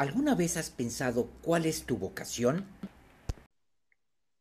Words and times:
¿alguna 0.00 0.34
vez 0.34 0.56
has 0.56 0.70
pensado 0.70 1.28
cuál 1.42 1.66
es 1.66 1.84
tu 1.84 1.98
vocación? 1.98 2.64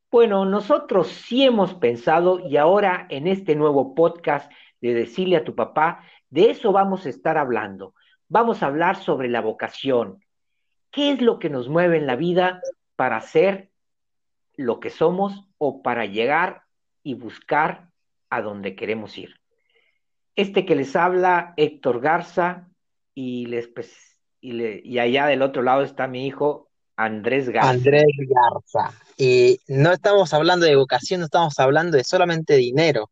Bueno, 0.09 0.45
nosotros 0.45 1.09
sí 1.09 1.43
hemos 1.43 1.73
pensado 1.73 2.39
y 2.39 2.55
ahora 2.55 3.05
en 3.09 3.27
este 3.27 3.55
nuevo 3.55 3.93
podcast 3.93 4.49
de 4.79 4.93
Decirle 4.93 5.35
a 5.35 5.43
tu 5.43 5.55
papá, 5.55 6.01
de 6.29 6.51
eso 6.51 6.71
vamos 6.71 7.05
a 7.05 7.09
estar 7.09 7.37
hablando. 7.37 7.93
Vamos 8.29 8.63
a 8.63 8.67
hablar 8.67 8.95
sobre 8.95 9.27
la 9.27 9.41
vocación. 9.41 10.23
¿Qué 10.91 11.11
es 11.11 11.21
lo 11.21 11.39
que 11.39 11.49
nos 11.49 11.67
mueve 11.67 11.97
en 11.97 12.07
la 12.07 12.15
vida 12.15 12.61
para 12.95 13.19
ser 13.19 13.69
lo 14.55 14.79
que 14.79 14.89
somos 14.89 15.45
o 15.57 15.81
para 15.81 16.05
llegar 16.05 16.63
y 17.03 17.15
buscar 17.15 17.89
a 18.29 18.41
donde 18.41 18.77
queremos 18.77 19.17
ir? 19.17 19.41
Este 20.37 20.65
que 20.65 20.75
les 20.77 20.95
habla, 20.95 21.53
Héctor 21.57 21.99
Garza, 21.99 22.69
y, 23.13 23.47
les, 23.47 23.67
pues, 23.67 24.08
y, 24.41 24.89
y 24.89 24.99
allá 24.99 25.27
del 25.27 25.41
otro 25.41 25.61
lado 25.61 25.81
está 25.81 26.07
mi 26.07 26.27
hijo 26.27 26.69
Andrés 26.95 27.49
Garza. 27.49 27.69
Andrés 27.69 28.11
Garza. 28.17 28.93
Y 29.15 29.59
no 29.67 29.93
estamos 29.93 30.33
hablando 30.33 30.65
de 30.65 30.75
vocación, 30.75 31.21
no 31.21 31.25
estamos 31.27 31.57
hablando 31.57 31.95
de 31.95 32.03
solamente 32.03 32.55
dinero, 32.55 33.09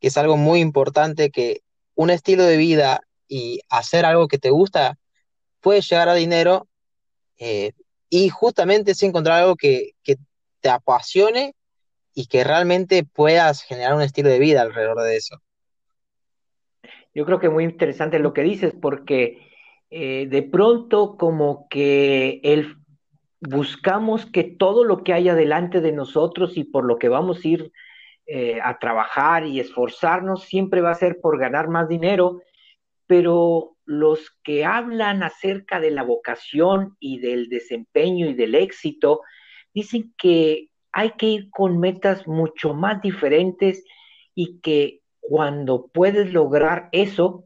que 0.00 0.06
es 0.08 0.16
algo 0.16 0.36
muy 0.36 0.60
importante 0.60 1.30
que 1.30 1.62
un 1.96 2.10
estilo 2.10 2.44
de 2.44 2.56
vida 2.56 3.00
y 3.26 3.60
hacer 3.68 4.04
algo 4.04 4.28
que 4.28 4.38
te 4.38 4.50
gusta 4.50 4.98
puede 5.60 5.80
llegar 5.80 6.08
a 6.08 6.14
dinero 6.14 6.68
eh, 7.38 7.72
y 8.08 8.28
justamente 8.28 8.92
es 8.92 9.02
encontrar 9.02 9.42
algo 9.42 9.56
que, 9.56 9.92
que 10.04 10.16
te 10.60 10.68
apasione 10.68 11.54
y 12.14 12.26
que 12.26 12.44
realmente 12.44 13.02
puedas 13.02 13.62
generar 13.62 13.94
un 13.94 14.02
estilo 14.02 14.28
de 14.28 14.38
vida 14.38 14.62
alrededor 14.62 15.02
de 15.02 15.16
eso. 15.16 15.40
Yo 17.12 17.24
creo 17.24 17.40
que 17.40 17.48
muy 17.48 17.64
interesante 17.64 18.20
lo 18.20 18.32
que 18.32 18.42
dices, 18.42 18.72
porque 18.80 19.53
eh, 19.96 20.26
de 20.26 20.42
pronto 20.42 21.16
como 21.16 21.68
que 21.68 22.40
buscamos 23.40 24.26
que 24.26 24.42
todo 24.42 24.82
lo 24.82 25.04
que 25.04 25.12
haya 25.12 25.36
delante 25.36 25.80
de 25.80 25.92
nosotros 25.92 26.56
y 26.56 26.64
por 26.64 26.84
lo 26.84 26.98
que 26.98 27.08
vamos 27.08 27.44
a 27.44 27.48
ir 27.48 27.72
eh, 28.26 28.58
a 28.60 28.80
trabajar 28.80 29.46
y 29.46 29.60
esforzarnos 29.60 30.42
siempre 30.42 30.80
va 30.80 30.90
a 30.90 30.96
ser 30.96 31.20
por 31.20 31.38
ganar 31.38 31.68
más 31.68 31.88
dinero, 31.88 32.40
pero 33.06 33.76
los 33.84 34.36
que 34.42 34.64
hablan 34.64 35.22
acerca 35.22 35.78
de 35.78 35.92
la 35.92 36.02
vocación 36.02 36.96
y 36.98 37.20
del 37.20 37.48
desempeño 37.48 38.26
y 38.26 38.34
del 38.34 38.56
éxito, 38.56 39.20
dicen 39.72 40.12
que 40.18 40.70
hay 40.90 41.12
que 41.12 41.26
ir 41.26 41.50
con 41.50 41.78
metas 41.78 42.26
mucho 42.26 42.74
más 42.74 43.00
diferentes 43.00 43.84
y 44.34 44.58
que 44.58 45.02
cuando 45.20 45.86
puedes 45.86 46.32
lograr 46.32 46.88
eso, 46.90 47.44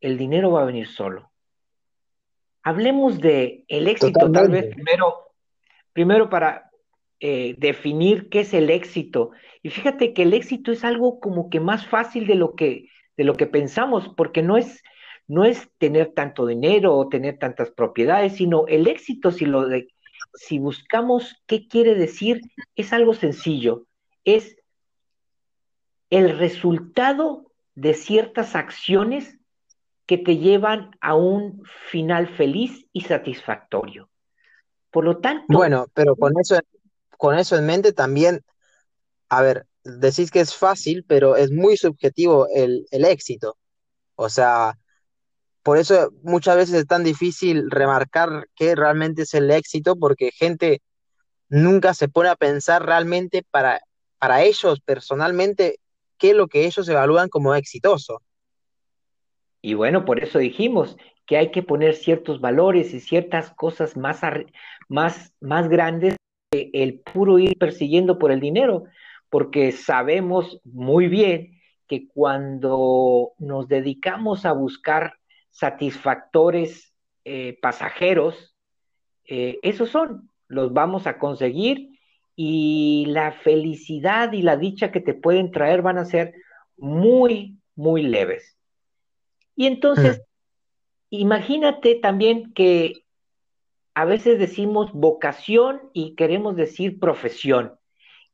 el 0.00 0.18
dinero 0.18 0.50
va 0.50 0.62
a 0.62 0.66
venir 0.66 0.88
solo. 0.88 1.30
Hablemos 2.64 3.20
de 3.20 3.64
el 3.68 3.86
éxito, 3.86 4.32
tal 4.32 4.48
vez 4.48 4.74
primero 4.74 5.24
primero 5.94 6.28
para 6.28 6.70
eh, 7.20 7.54
definir 7.56 8.28
qué 8.28 8.40
es 8.40 8.52
el 8.52 8.68
éxito. 8.68 9.30
Y 9.62 9.70
fíjate 9.70 10.12
que 10.12 10.24
el 10.24 10.34
éxito 10.34 10.72
es 10.72 10.84
algo 10.84 11.20
como 11.20 11.48
que 11.48 11.60
más 11.60 11.86
fácil 11.86 12.26
de 12.26 12.34
lo 12.34 12.54
que, 12.54 12.90
de 13.16 13.24
lo 13.24 13.34
que 13.34 13.46
pensamos, 13.46 14.10
porque 14.14 14.42
no 14.42 14.58
es, 14.58 14.82
no 15.26 15.44
es 15.46 15.70
tener 15.78 16.12
tanto 16.12 16.44
dinero 16.44 16.94
o 16.94 17.08
tener 17.08 17.38
tantas 17.38 17.70
propiedades, 17.70 18.34
sino 18.34 18.66
el 18.66 18.86
éxito, 18.86 19.30
si, 19.30 19.46
lo 19.46 19.66
de, 19.66 19.88
si 20.34 20.58
buscamos 20.58 21.42
qué 21.46 21.66
quiere 21.66 21.94
decir, 21.94 22.42
es 22.76 22.92
algo 22.92 23.14
sencillo, 23.14 23.86
es 24.24 24.58
el 26.10 26.36
resultado 26.36 27.50
de 27.74 27.94
ciertas 27.94 28.54
acciones 28.54 29.38
que 30.06 30.18
te 30.18 30.36
llevan 30.36 30.90
a 31.00 31.14
un 31.14 31.62
final 31.90 32.28
feliz 32.36 32.86
y 32.92 33.02
satisfactorio. 33.02 34.10
Por 34.90 35.04
lo 35.04 35.18
tanto. 35.18 35.46
Bueno, 35.48 35.86
pero 35.94 36.14
con 36.14 36.32
eso, 36.38 36.58
con 37.16 37.38
eso 37.38 37.56
en 37.56 37.66
mente 37.66 37.92
también, 37.92 38.44
a 39.28 39.42
ver, 39.42 39.66
decís 39.82 40.30
que 40.30 40.40
es 40.40 40.54
fácil, 40.54 41.04
pero 41.06 41.36
es 41.36 41.50
muy 41.50 41.76
subjetivo 41.76 42.46
el, 42.54 42.86
el 42.90 43.04
éxito. 43.04 43.56
O 44.14 44.28
sea, 44.28 44.78
por 45.62 45.78
eso 45.78 46.12
muchas 46.22 46.56
veces 46.56 46.74
es 46.74 46.86
tan 46.86 47.04
difícil 47.04 47.70
remarcar 47.70 48.48
qué 48.54 48.74
realmente 48.74 49.22
es 49.22 49.34
el 49.34 49.50
éxito, 49.50 49.96
porque 49.96 50.30
gente 50.30 50.82
nunca 51.48 51.94
se 51.94 52.08
pone 52.08 52.28
a 52.28 52.36
pensar 52.36 52.84
realmente 52.84 53.44
para, 53.50 53.80
para 54.18 54.42
ellos 54.42 54.80
personalmente 54.80 55.80
qué 56.18 56.30
es 56.30 56.36
lo 56.36 56.48
que 56.48 56.66
ellos 56.66 56.88
evalúan 56.88 57.28
como 57.28 57.54
exitoso. 57.54 58.22
Y 59.64 59.72
bueno, 59.72 60.04
por 60.04 60.22
eso 60.22 60.40
dijimos 60.40 60.98
que 61.24 61.38
hay 61.38 61.50
que 61.50 61.62
poner 61.62 61.94
ciertos 61.94 62.38
valores 62.38 62.92
y 62.92 63.00
ciertas 63.00 63.50
cosas 63.50 63.96
más, 63.96 64.20
más, 64.90 65.32
más 65.40 65.70
grandes 65.70 66.16
que 66.50 66.68
el 66.74 67.00
puro 67.00 67.38
ir 67.38 67.56
persiguiendo 67.56 68.18
por 68.18 68.30
el 68.30 68.40
dinero, 68.40 68.84
porque 69.30 69.72
sabemos 69.72 70.60
muy 70.64 71.08
bien 71.08 71.62
que 71.88 72.06
cuando 72.08 73.32
nos 73.38 73.66
dedicamos 73.66 74.44
a 74.44 74.52
buscar 74.52 75.14
satisfactores 75.50 76.92
eh, 77.24 77.58
pasajeros, 77.62 78.54
eh, 79.24 79.60
esos 79.62 79.88
son, 79.88 80.28
los 80.46 80.74
vamos 80.74 81.06
a 81.06 81.18
conseguir 81.18 81.98
y 82.36 83.06
la 83.08 83.32
felicidad 83.32 84.30
y 84.32 84.42
la 84.42 84.58
dicha 84.58 84.92
que 84.92 85.00
te 85.00 85.14
pueden 85.14 85.52
traer 85.52 85.80
van 85.80 85.96
a 85.96 86.04
ser 86.04 86.34
muy, 86.76 87.56
muy 87.74 88.02
leves. 88.02 88.58
Y 89.56 89.66
entonces, 89.66 90.22
imagínate 91.10 91.94
también 91.96 92.52
que 92.52 93.04
a 93.94 94.04
veces 94.04 94.38
decimos 94.38 94.92
vocación 94.92 95.90
y 95.92 96.14
queremos 96.16 96.56
decir 96.56 96.98
profesión. 96.98 97.78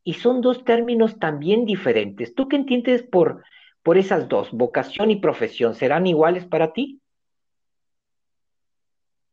Y 0.03 0.15
son 0.15 0.41
dos 0.41 0.65
términos 0.65 1.19
también 1.19 1.67
diferentes. 1.67 2.35
¿Tú 2.35 2.49
qué 2.49 2.57
entiendes 2.57 3.03
por, 3.03 3.45
por 3.83 3.99
esas 3.99 4.29
dos, 4.29 4.51
vocación 4.53 5.11
y 5.11 5.17
profesión? 5.17 5.75
¿Serán 5.75 6.07
iguales 6.07 6.47
para 6.47 6.73
ti? 6.73 7.01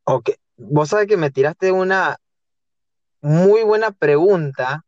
Ok, 0.03 0.31
vos 0.57 0.89
sabés 0.89 1.07
que 1.07 1.17
me 1.17 1.31
tiraste 1.31 1.71
una 1.71 2.17
muy 3.21 3.63
buena 3.63 3.91
pregunta, 3.91 4.85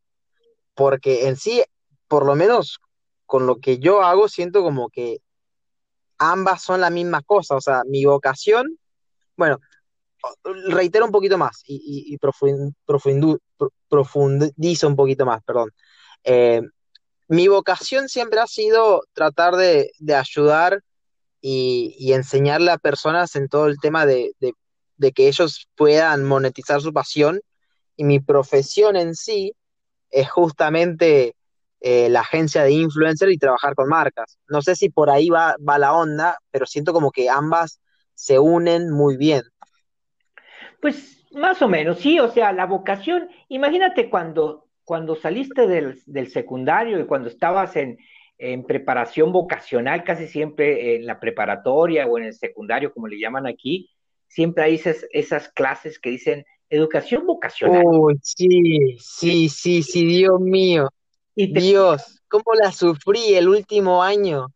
porque 0.76 1.28
en 1.28 1.38
sí, 1.38 1.64
por 2.08 2.26
lo 2.26 2.36
menos 2.36 2.80
con 3.26 3.46
lo 3.46 3.60
que 3.60 3.80
yo 3.80 4.02
hago, 4.02 4.28
siento 4.28 4.62
como 4.62 4.90
que 4.90 5.20
ambas 6.20 6.62
son 6.62 6.82
la 6.82 6.90
misma 6.90 7.22
cosa. 7.24 7.56
O 7.56 7.62
sea, 7.62 7.84
mi 7.88 8.06
vocación, 8.06 8.78
bueno, 9.36 9.60
reitero 10.68 11.06
un 11.06 11.12
poquito 11.12 11.38
más 11.38 11.64
y, 11.66 12.18
profundizo 13.88 14.88
un 14.88 14.96
poquito 14.96 15.26
más, 15.26 15.42
perdón. 15.44 15.72
Eh, 16.24 16.62
mi 17.28 17.48
vocación 17.48 18.10
siempre 18.10 18.40
ha 18.40 18.48
sido 18.48 19.04
tratar 19.14 19.56
de, 19.56 19.92
ayudar 20.16 20.82
y, 21.42 22.12
enseñarle 22.12 22.72
a 22.72 22.78
personas 22.78 23.36
en 23.36 23.48
todo 23.48 23.68
el 23.68 23.80
tema 23.80 24.06
de, 24.06 24.34
que 25.16 25.28
ellos 25.28 25.70
puedan 25.76 26.26
monetizar 26.26 26.82
su 26.82 26.92
pasión. 26.92 27.40
Y 27.96 28.04
mi 28.04 28.20
profesión 28.20 28.96
en 28.96 29.14
sí 29.14 29.54
es 30.10 30.30
justamente 30.30 31.36
eh, 31.82 32.10
la 32.10 32.22
agencia 32.22 32.64
de 32.64 32.72
influencer 32.72 33.30
y 33.30 33.38
trabajar 33.38 33.76
con 33.76 33.88
marcas. 33.88 34.38
No 34.48 34.62
sé 34.62 34.76
si 34.76 34.90
por 34.90 35.10
ahí 35.10 35.30
va, 35.30 35.56
va 35.68 35.78
la 35.78 35.94
onda, 35.94 36.38
pero 36.52 36.66
siento 36.66 36.94
como 36.94 37.12
que 37.12 37.30
ambas 37.30 37.80
se 38.14 38.38
unen 38.38 38.92
muy 38.92 39.16
bien. 39.16 39.44
Pues 40.82 41.26
más 41.32 41.62
o 41.62 41.68
menos, 41.68 42.00
sí, 42.00 42.20
o 42.20 42.30
sea, 42.30 42.52
la 42.52 42.66
vocación, 42.66 43.30
imagínate 43.48 44.10
cuando, 44.10 44.68
cuando 44.84 45.16
saliste 45.16 45.68
del, 45.68 46.28
secundario 46.30 47.00
y 47.00 47.06
cuando 47.06 47.30
estabas 47.30 47.76
en, 47.76 47.98
preparación 48.68 49.34
vocacional, 49.34 50.06
casi 50.06 50.28
siempre 50.28 50.96
en 50.96 51.06
la 51.06 51.20
preparatoria 51.20 52.08
o 52.08 52.18
en 52.18 52.24
el 52.26 52.34
secundario, 52.34 52.94
como 52.94 53.08
le 53.08 53.20
llaman 53.20 53.46
aquí, 53.46 53.90
siempre 54.28 54.64
hay 54.64 54.76
esas, 54.76 55.06
esas 55.12 55.50
clases 55.50 56.00
que 56.00 56.10
dicen 56.12 56.46
educación 56.70 57.26
vocacional. 57.26 57.84
Uy, 57.86 58.18
sí, 58.24 58.98
sí, 58.98 59.50
sí, 59.50 59.84
sí, 59.84 60.06
Dios 60.06 60.40
mío. 60.40 60.90
Dios, 61.48 62.22
¿cómo 62.28 62.54
la 62.62 62.72
sufrí 62.72 63.36
el 63.36 63.48
último 63.48 64.04
año? 64.04 64.48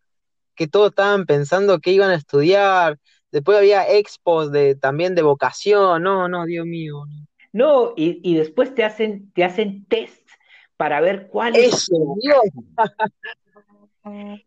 Que 0.56 0.68
todos 0.68 0.90
estaban 0.90 1.26
pensando 1.26 1.80
que 1.80 1.92
iban 1.92 2.12
a 2.12 2.16
estudiar, 2.16 3.00
Después 3.34 3.58
había 3.58 3.90
expos 3.90 4.52
de, 4.52 4.76
también 4.76 5.16
de 5.16 5.24
vocación, 5.24 6.04
no, 6.04 6.28
no, 6.30 6.46
Dios 6.46 6.68
mío. 6.68 7.04
No, 7.52 7.94
y, 7.96 8.36
después 8.36 8.76
te 8.76 8.84
hacen, 8.84 9.32
te 9.34 9.44
hacen 9.44 9.86
test 9.86 10.30
para 10.78 11.02
ver 11.02 11.30
cuál 11.30 11.56
es. 11.56 11.88
Dios. 12.22 12.42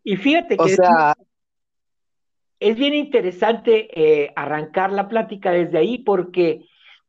y 0.05 0.15
fíjate 0.15 0.55
que 0.55 0.77
es, 2.61 2.77
bien 2.77 2.93
interesante 2.93 3.89
eh, 3.91 4.31
arrancar 4.37 4.93
la 4.93 5.09
plática 5.09 5.51
desde 5.51 5.79
ahí 5.79 5.97
porque 5.97 6.65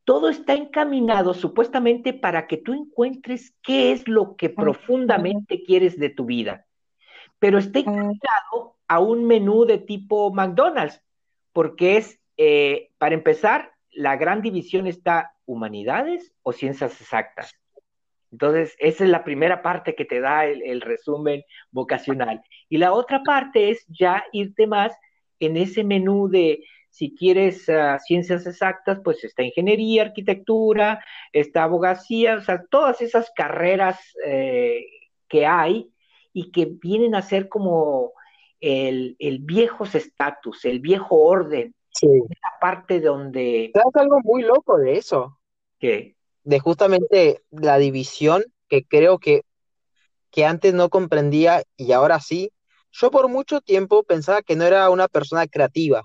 todo 0.09 0.29
está 0.29 0.55
encaminado 0.55 1.35
supuestamente 1.35 2.13
para 2.13 2.47
que 2.47 2.57
tú 2.57 2.73
encuentres 2.73 3.53
qué 3.61 3.91
es 3.91 4.07
lo 4.07 4.35
que 4.37 4.49
profundamente 4.49 5.61
quieres 5.61 5.99
de 5.99 6.09
tu 6.09 6.25
vida. 6.25 6.65
Pero 7.37 7.59
está 7.59 7.77
encaminado 7.77 8.75
a 8.87 8.99
un 9.01 9.27
menú 9.27 9.65
de 9.65 9.77
tipo 9.77 10.33
McDonald's 10.33 10.99
porque 11.53 11.97
es, 11.97 12.19
eh, 12.37 12.89
para 12.97 13.13
empezar, 13.13 13.73
la 13.91 14.15
gran 14.15 14.41
división 14.41 14.87
está 14.87 15.33
humanidades 15.45 16.33
o 16.41 16.53
ciencias 16.53 16.99
exactas. 16.99 17.53
Entonces, 18.31 18.75
esa 18.79 19.03
es 19.03 19.11
la 19.11 19.23
primera 19.23 19.61
parte 19.61 19.93
que 19.93 20.05
te 20.05 20.21
da 20.21 20.47
el, 20.47 20.81
resumen 20.81 21.43
vocacional. 21.69 22.41
Y 22.67 22.77
la 22.77 22.93
otra 22.93 23.21
parte 23.21 23.69
es 23.69 23.85
ya 23.87 24.23
irte 24.31 24.65
más 24.65 24.91
en 25.39 25.55
ese 25.55 25.83
menú 25.83 26.29
de, 26.29 26.63
si 26.89 27.15
quieres 27.15 27.69
ah, 27.69 27.99
ciencias 27.99 28.45
exactas, 28.45 28.99
pues 29.03 29.23
está 29.23 29.43
ingeniería, 29.43 30.03
arquitectura, 30.03 31.03
está 31.31 31.63
abogacía, 31.63 32.35
o 32.35 32.41
sea, 32.41 32.63
todas 32.69 33.01
esas 33.01 33.31
carreras 33.35 33.99
eh, 34.25 34.85
que 35.27 35.45
hay 35.45 35.93
y 36.33 36.51
que 36.51 36.65
vienen 36.65 37.15
a 37.15 37.21
ser 37.21 37.47
como 37.47 38.13
el, 38.59 39.15
el 39.19 39.39
viejo 39.39 39.85
estatus, 39.85 40.65
el 40.65 40.79
viejo 40.79 41.15
orden. 41.15 41.73
Sí. 41.91 42.07
Esa 42.07 42.59
parte 42.59 42.99
donde... 42.99 43.71
¿Sabes 43.73 43.95
algo 43.95 44.19
muy 44.23 44.43
loco 44.43 44.77
de 44.77 44.97
eso? 44.97 45.39
¿Qué? 45.79 46.15
De 46.43 46.59
justamente 46.59 47.41
la 47.51 47.77
división 47.77 48.43
que 48.67 48.83
creo 48.85 49.19
que, 49.19 49.43
que 50.31 50.45
antes 50.45 50.73
no 50.73 50.89
comprendía 50.89 51.63
y 51.75 51.91
ahora 51.91 52.19
sí. 52.19 52.51
Yo 52.91 53.11
por 53.11 53.27
mucho 53.27 53.61
tiempo 53.61 54.03
pensaba 54.03 54.41
que 54.41 54.55
no 54.55 54.63
era 54.63 54.89
una 54.89 55.07
persona 55.07 55.45
creativa, 55.47 56.03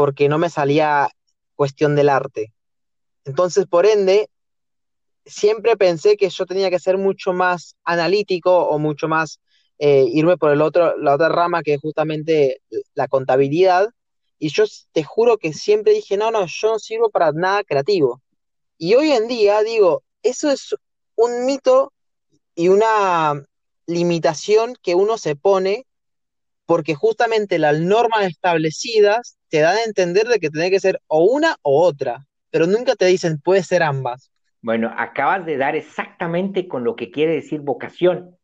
porque 0.00 0.30
no 0.30 0.38
me 0.38 0.48
salía 0.48 1.10
cuestión 1.54 1.94
del 1.94 2.08
arte. 2.08 2.54
Entonces, 3.26 3.66
por 3.66 3.84
ende, 3.84 4.30
siempre 5.26 5.76
pensé 5.76 6.16
que 6.16 6.30
yo 6.30 6.46
tenía 6.46 6.70
que 6.70 6.78
ser 6.78 6.96
mucho 6.96 7.34
más 7.34 7.76
analítico 7.84 8.50
o 8.50 8.78
mucho 8.78 9.08
más 9.08 9.40
eh, 9.78 10.06
irme 10.10 10.38
por 10.38 10.52
el 10.52 10.62
otro, 10.62 10.96
la 10.96 11.16
otra 11.16 11.28
rama 11.28 11.62
que 11.62 11.74
es 11.74 11.80
justamente 11.82 12.62
la 12.94 13.08
contabilidad. 13.08 13.90
Y 14.38 14.48
yo 14.48 14.64
te 14.92 15.04
juro 15.04 15.36
que 15.36 15.52
siempre 15.52 15.92
dije, 15.92 16.16
no, 16.16 16.30
no, 16.30 16.46
yo 16.46 16.68
no 16.68 16.78
sirvo 16.78 17.10
para 17.10 17.32
nada 17.32 17.62
creativo. 17.62 18.22
Y 18.78 18.94
hoy 18.94 19.12
en 19.12 19.28
día 19.28 19.62
digo, 19.62 20.02
eso 20.22 20.50
es 20.50 20.74
un 21.14 21.44
mito 21.44 21.92
y 22.54 22.68
una 22.68 23.44
limitación 23.84 24.76
que 24.82 24.94
uno 24.94 25.18
se 25.18 25.36
pone 25.36 25.84
porque 26.64 26.94
justamente 26.94 27.58
las 27.58 27.78
normas 27.80 28.24
establecidas 28.24 29.36
te 29.50 29.60
dan 29.60 29.76
a 29.76 29.84
entender 29.84 30.26
de 30.26 30.38
que 30.38 30.50
tiene 30.50 30.70
que 30.70 30.80
ser 30.80 31.00
o 31.06 31.24
una 31.24 31.56
o 31.62 31.82
otra, 31.82 32.26
pero 32.50 32.66
nunca 32.66 32.94
te 32.94 33.06
dicen 33.06 33.40
puede 33.40 33.62
ser 33.62 33.82
ambas. 33.82 34.30
Bueno, 34.62 34.92
acabas 34.96 35.46
de 35.46 35.56
dar 35.56 35.76
exactamente 35.76 36.68
con 36.68 36.84
lo 36.84 36.96
que 36.96 37.10
quiere 37.10 37.32
decir 37.32 37.60
vocación 37.60 38.36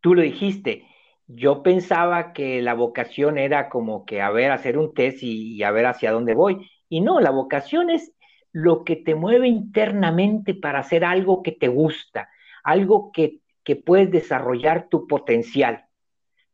tú 0.00 0.14
lo 0.14 0.22
dijiste, 0.22 0.86
yo 1.26 1.62
pensaba 1.62 2.32
que 2.32 2.62
la 2.62 2.74
vocación 2.74 3.38
era 3.38 3.68
como 3.68 4.04
que 4.04 4.20
a 4.20 4.30
ver, 4.30 4.50
hacer 4.50 4.78
un 4.78 4.94
test 4.94 5.22
y, 5.22 5.62
a 5.62 5.70
ver 5.70 5.86
hacia 5.86 6.12
dónde 6.12 6.34
voy. 6.34 6.70
Y 6.88 7.00
no, 7.00 7.20
la 7.20 7.30
vocación 7.30 7.90
es 7.90 8.12
lo 8.52 8.84
que 8.84 8.96
te 8.96 9.14
mueve 9.14 9.48
internamente 9.48 10.54
para 10.54 10.80
hacer 10.80 11.04
algo 11.04 11.42
que 11.42 11.52
te 11.52 11.68
gusta, 11.68 12.28
algo 12.64 13.12
que, 13.12 13.40
puedes 13.86 14.10
desarrollar 14.10 14.88
tu 14.90 15.06
potencial. 15.06 15.86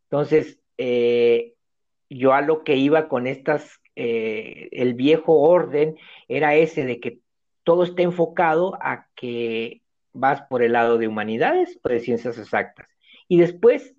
Entonces, 0.04 0.60
eh, 0.76 1.54
yo 2.10 2.32
a 2.32 2.40
lo 2.40 2.64
que 2.64 2.76
iba 2.76 3.08
con 3.08 3.26
estas, 3.26 3.80
eh, 3.96 4.68
el 4.72 4.94
viejo 4.94 5.34
orden 5.40 5.96
era 6.28 6.54
ese 6.54 6.84
de 6.84 7.00
que 7.00 7.20
todo 7.64 7.84
está 7.84 8.02
enfocado 8.02 8.78
a 8.80 9.06
que 9.14 9.82
vas 10.12 10.42
por 10.42 10.62
el 10.62 10.72
lado 10.72 10.98
de 10.98 11.08
humanidades 11.08 11.78
o 11.82 11.88
de 11.88 12.00
ciencias 12.00 12.38
exactas. 12.38 12.88
Y 13.28 13.38
después, 13.38 13.94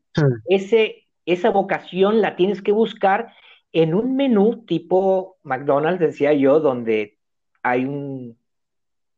ese, 0.47 1.05
esa 1.25 1.51
vocación 1.51 2.21
la 2.21 2.35
tienes 2.35 2.61
que 2.61 2.71
buscar 2.71 3.33
en 3.71 3.93
un 3.93 4.15
menú 4.15 4.65
tipo 4.65 5.37
McDonald's, 5.43 5.99
decía 5.99 6.33
yo, 6.33 6.59
donde 6.59 7.19
hay 7.61 7.85
un, 7.85 8.37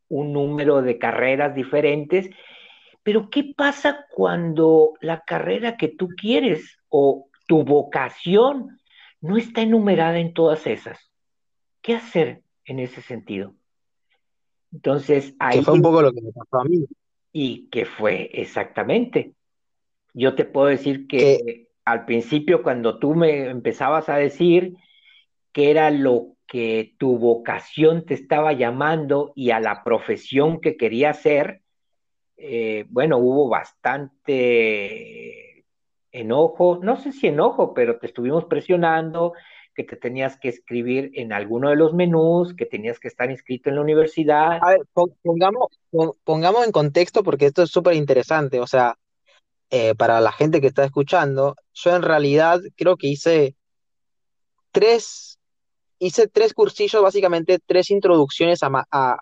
un 0.10 0.34
número 0.34 0.82
de 0.82 0.98
carreras 0.98 1.56
diferentes. 1.56 2.30
Pero 3.04 3.30
¿qué 3.30 3.54
pasa 3.56 4.06
cuando 4.12 4.94
la 5.00 5.22
carrera 5.22 5.78
que 5.78 5.88
tú 5.88 6.10
quieres 6.10 6.78
o 6.90 7.28
tu 7.48 7.64
vocación 7.64 8.81
no 9.22 9.38
está 9.38 9.62
enumerada 9.62 10.20
en 10.20 10.34
todas 10.34 10.68
esas? 10.68 11.12
¿Qué 11.82 11.94
hacer 11.94 12.42
en 12.66 12.80
ese 12.80 13.02
sentido? 13.02 13.56
Entonces, 14.74 15.34
ahí... 15.40 15.60
Que 15.60 15.66
fue 15.66 15.76
un 15.76 15.82
poco 15.82 16.02
lo 16.02 16.12
que 16.12 16.22
me 16.22 16.32
pasó 16.32 16.60
a 16.60 16.66
mí. 16.66 16.86
Y 17.32 17.70
que 17.70 17.86
fue 17.86 18.30
exactamente. 18.34 19.34
Yo 20.14 20.36
te 20.36 20.46
puedo 20.46 20.68
decir 20.68 21.08
que 21.08 21.70
al 21.86 22.06
principio 22.06 22.64
cuando 22.64 23.00
tú 23.00 23.16
me 23.16 23.50
empezabas 23.50 24.10
a 24.10 24.18
decir 24.18 24.76
que 25.54 25.72
era 25.72 25.92
lo 25.92 26.36
que 26.48 26.96
tu 26.98 27.18
vocación 27.18 28.06
te 28.06 28.14
estaba 28.14 28.54
llamando 28.54 29.32
y 29.36 29.52
a 29.52 29.60
la 29.60 29.84
profesión 29.84 30.60
que 30.60 30.76
quería 30.76 31.12
hacer, 31.12 31.62
eh, 32.36 32.86
bueno, 32.90 33.20
hubo 33.20 33.48
bastante 33.48 35.51
enojo, 36.12 36.80
no 36.82 36.98
sé 36.98 37.12
si 37.12 37.28
enojo, 37.28 37.74
pero 37.74 38.00
te 38.00 38.08
estuvimos 38.08 38.46
presionando, 38.46 39.34
que 39.74 39.84
te 39.84 39.96
tenías 39.96 40.38
que 40.38 40.50
escribir 40.50 41.12
en 41.16 41.32
alguno 41.32 41.70
de 41.70 41.76
los 41.76 41.94
menús, 41.94 42.54
que 42.56 42.66
tenías 42.66 43.00
que 43.00 43.08
estar 43.08 43.32
inscrito 43.32 43.70
en 43.70 43.76
la 43.76 43.82
universidad. 43.82 44.60
A 44.62 44.72
ver, 44.72 44.82
pongamos, 45.24 45.68
pongamos 46.24 46.66
en 46.66 46.72
contexto 46.72 47.24
porque 47.24 47.46
esto 47.46 47.64
es 47.64 47.72
súper 47.72 47.96
interesante, 47.96 48.60
o 48.60 48.68
sea, 48.68 48.98
eh, 49.70 49.96
para 49.96 50.20
la 50.20 50.34
gente 50.34 50.60
que 50.60 50.68
está 50.68 50.84
escuchando, 50.84 51.56
yo 51.74 51.96
en 51.96 52.02
realidad 52.02 52.60
creo 52.76 52.98
que 52.98 53.08
hice 53.08 53.56
tres, 54.72 55.40
hice 55.98 56.28
tres 56.28 56.54
cursillos, 56.54 57.02
básicamente 57.02 57.60
tres 57.66 57.90
introducciones 57.90 58.60
a, 58.64 59.18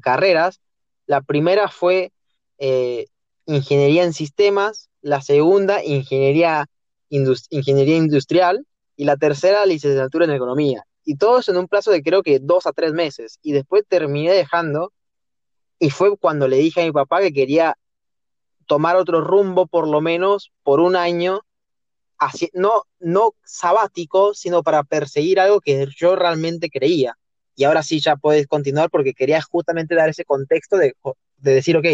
carreras. 0.00 0.60
La 1.06 1.22
primera 1.22 1.68
fue 1.68 2.12
eh, 2.58 3.06
ingeniería 3.54 4.04
en 4.04 4.12
sistemas, 4.12 4.88
la 5.02 5.20
segunda 5.22 5.84
ingeniería, 5.84 6.66
ingeniería 7.08 7.96
industrial 7.96 8.66
y 8.96 9.04
la 9.04 9.16
tercera 9.16 9.66
licenciatura 9.66 10.24
en 10.24 10.32
economía. 10.32 10.84
Y 11.04 11.16
todo 11.16 11.38
eso 11.38 11.50
en 11.50 11.58
un 11.58 11.68
plazo 11.68 11.90
de 11.90 12.02
creo 12.02 12.22
que 12.22 12.38
dos 12.38 12.66
a 12.66 12.72
tres 12.72 12.92
meses. 12.92 13.38
Y 13.42 13.52
después 13.52 13.84
terminé 13.88 14.32
dejando 14.32 14.92
y 15.78 15.90
fue 15.90 16.16
cuando 16.16 16.46
le 16.46 16.56
dije 16.56 16.82
a 16.82 16.84
mi 16.84 16.92
papá 16.92 17.20
que 17.20 17.32
quería 17.32 17.76
tomar 18.66 18.96
otro 18.96 19.20
rumbo 19.20 19.66
por 19.66 19.88
lo 19.88 20.00
menos 20.00 20.52
por 20.62 20.78
un 20.78 20.94
año, 20.94 21.40
así, 22.18 22.50
no, 22.52 22.84
no 23.00 23.34
sabático, 23.42 24.34
sino 24.34 24.62
para 24.62 24.84
perseguir 24.84 25.40
algo 25.40 25.60
que 25.60 25.88
yo 25.96 26.14
realmente 26.14 26.70
creía. 26.70 27.16
Y 27.56 27.64
ahora 27.64 27.82
sí 27.82 27.98
ya 27.98 28.14
puedes 28.16 28.46
continuar 28.46 28.90
porque 28.90 29.14
quería 29.14 29.42
justamente 29.42 29.94
dar 29.94 30.08
ese 30.08 30.24
contexto 30.24 30.76
de, 30.76 30.94
de 31.38 31.54
decir, 31.54 31.76
ok, 31.76 31.86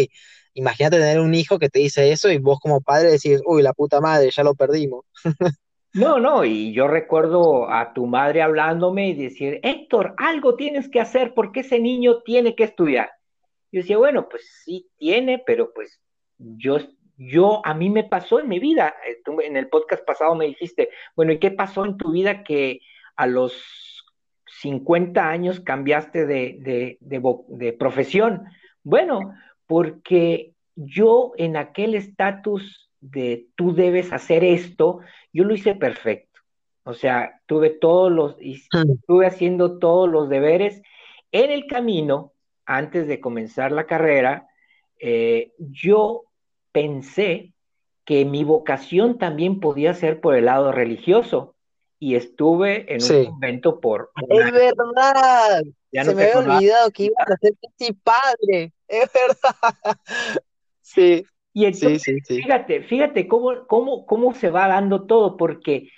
imagínate 0.57 0.97
tener 0.97 1.19
un 1.19 1.35
hijo 1.35 1.59
que 1.59 1.69
te 1.69 1.79
dice 1.79 2.11
eso 2.11 2.31
y 2.31 2.39
vos 2.39 2.59
como 2.59 2.81
padre 2.81 3.11
decís, 3.11 3.41
uy, 3.45 3.61
la 3.61 3.73
puta 3.73 4.01
madre, 4.01 4.29
ya 4.35 4.43
lo 4.43 4.55
perdimos. 4.55 5.05
No, 5.93 6.19
no, 6.19 6.45
y 6.45 6.73
yo 6.73 6.87
recuerdo 6.87 7.71
a 7.71 7.91
tu 7.93 8.05
madre 8.05 8.43
hablándome 8.43 9.07
y 9.07 9.13
decir, 9.15 9.59
Héctor, 9.63 10.13
algo 10.17 10.55
tienes 10.55 10.89
que 10.89 10.99
hacer 10.99 11.33
porque 11.33 11.61
ese 11.61 11.79
niño 11.79 12.21
tiene 12.21 12.53
que 12.55 12.65
estudiar. 12.65 13.09
Yo 13.71 13.81
decía, 13.81 13.97
bueno, 13.97 14.29
pues 14.29 14.47
sí 14.63 14.87
tiene, 14.97 15.41
pero 15.43 15.73
pues 15.73 15.99
yo, 16.37 16.77
yo, 17.15 17.65
a 17.65 17.73
mí 17.73 17.89
me 17.89 18.03
pasó 18.03 18.39
en 18.39 18.47
mi 18.47 18.59
vida, 18.59 18.93
eh, 19.07 19.21
en 19.43 19.57
el 19.57 19.69
podcast 19.69 20.05
pasado 20.05 20.35
me 20.35 20.45
dijiste, 20.45 20.89
bueno, 21.15 21.31
¿y 21.31 21.39
qué 21.39 21.49
pasó 21.49 21.83
en 21.83 21.97
tu 21.97 22.11
vida 22.11 22.43
que 22.43 22.81
a 23.15 23.25
los 23.25 24.05
50 24.61 25.27
años 25.27 25.61
cambiaste 25.61 26.27
de, 26.27 26.97
de, 26.99 27.73
profesión? 27.73 28.43
Bueno, 28.83 29.33
porque 29.67 30.53
yo 30.75 31.33
en 31.37 31.57
aquel 31.57 31.95
estatus 31.95 32.89
de 32.99 33.47
tú 33.55 33.75
debes 33.75 34.11
hacer 34.11 34.43
esto, 34.43 34.99
yo 35.31 35.43
lo 35.43 35.53
hice 35.53 35.75
perfecto. 35.75 36.41
O 36.83 36.93
sea, 36.93 37.41
tuve 37.45 37.69
todos 37.69 38.11
los, 38.11 38.37
hmm. 38.37 38.91
estuve 38.91 39.27
haciendo 39.27 39.77
todos 39.77 40.09
los 40.09 40.29
deberes. 40.29 40.81
En 41.31 41.51
el 41.51 41.67
camino, 41.67 42.31
antes 42.65 43.07
de 43.07 43.19
comenzar 43.19 43.71
la 43.71 43.85
carrera, 43.85 44.47
eh, 44.99 45.51
yo 45.57 46.23
pensé 46.71 47.53
que 48.05 48.23
mi 48.23 48.45
vocación 48.45 49.17
también 49.17 49.59
podía 49.59 49.93
ser 49.93 50.21
por 50.21 50.35
el 50.35 50.45
lado 50.45 50.71
religioso 50.71 51.56
y 51.99 52.15
estuve 52.15 52.93
en 52.93 53.01
un 53.01 53.25
convento 53.25 53.79
por... 53.79 54.11
Es 54.29 54.51
verdad, 54.51 55.63
se 55.91 56.15
me 56.15 56.23
había 56.23 56.39
olvidado 56.39 56.91
que 56.91 57.05
ibas 57.05 57.27
a 57.27 57.37
ser 57.37 57.95
padre, 58.03 58.73
es 58.87 59.09
verdad. 59.11 59.97
sí. 60.81 61.25
Y 61.53 61.65
entonces, 61.65 62.23
fíjate, 62.27 62.83
fíjate 62.83 63.27
cómo, 63.27 63.65
cómo, 63.65 64.05
cómo 64.05 64.33
se 64.35 64.51
va 64.51 64.67
dando 64.67 65.07
todo, 65.07 65.37
porque 65.37 65.89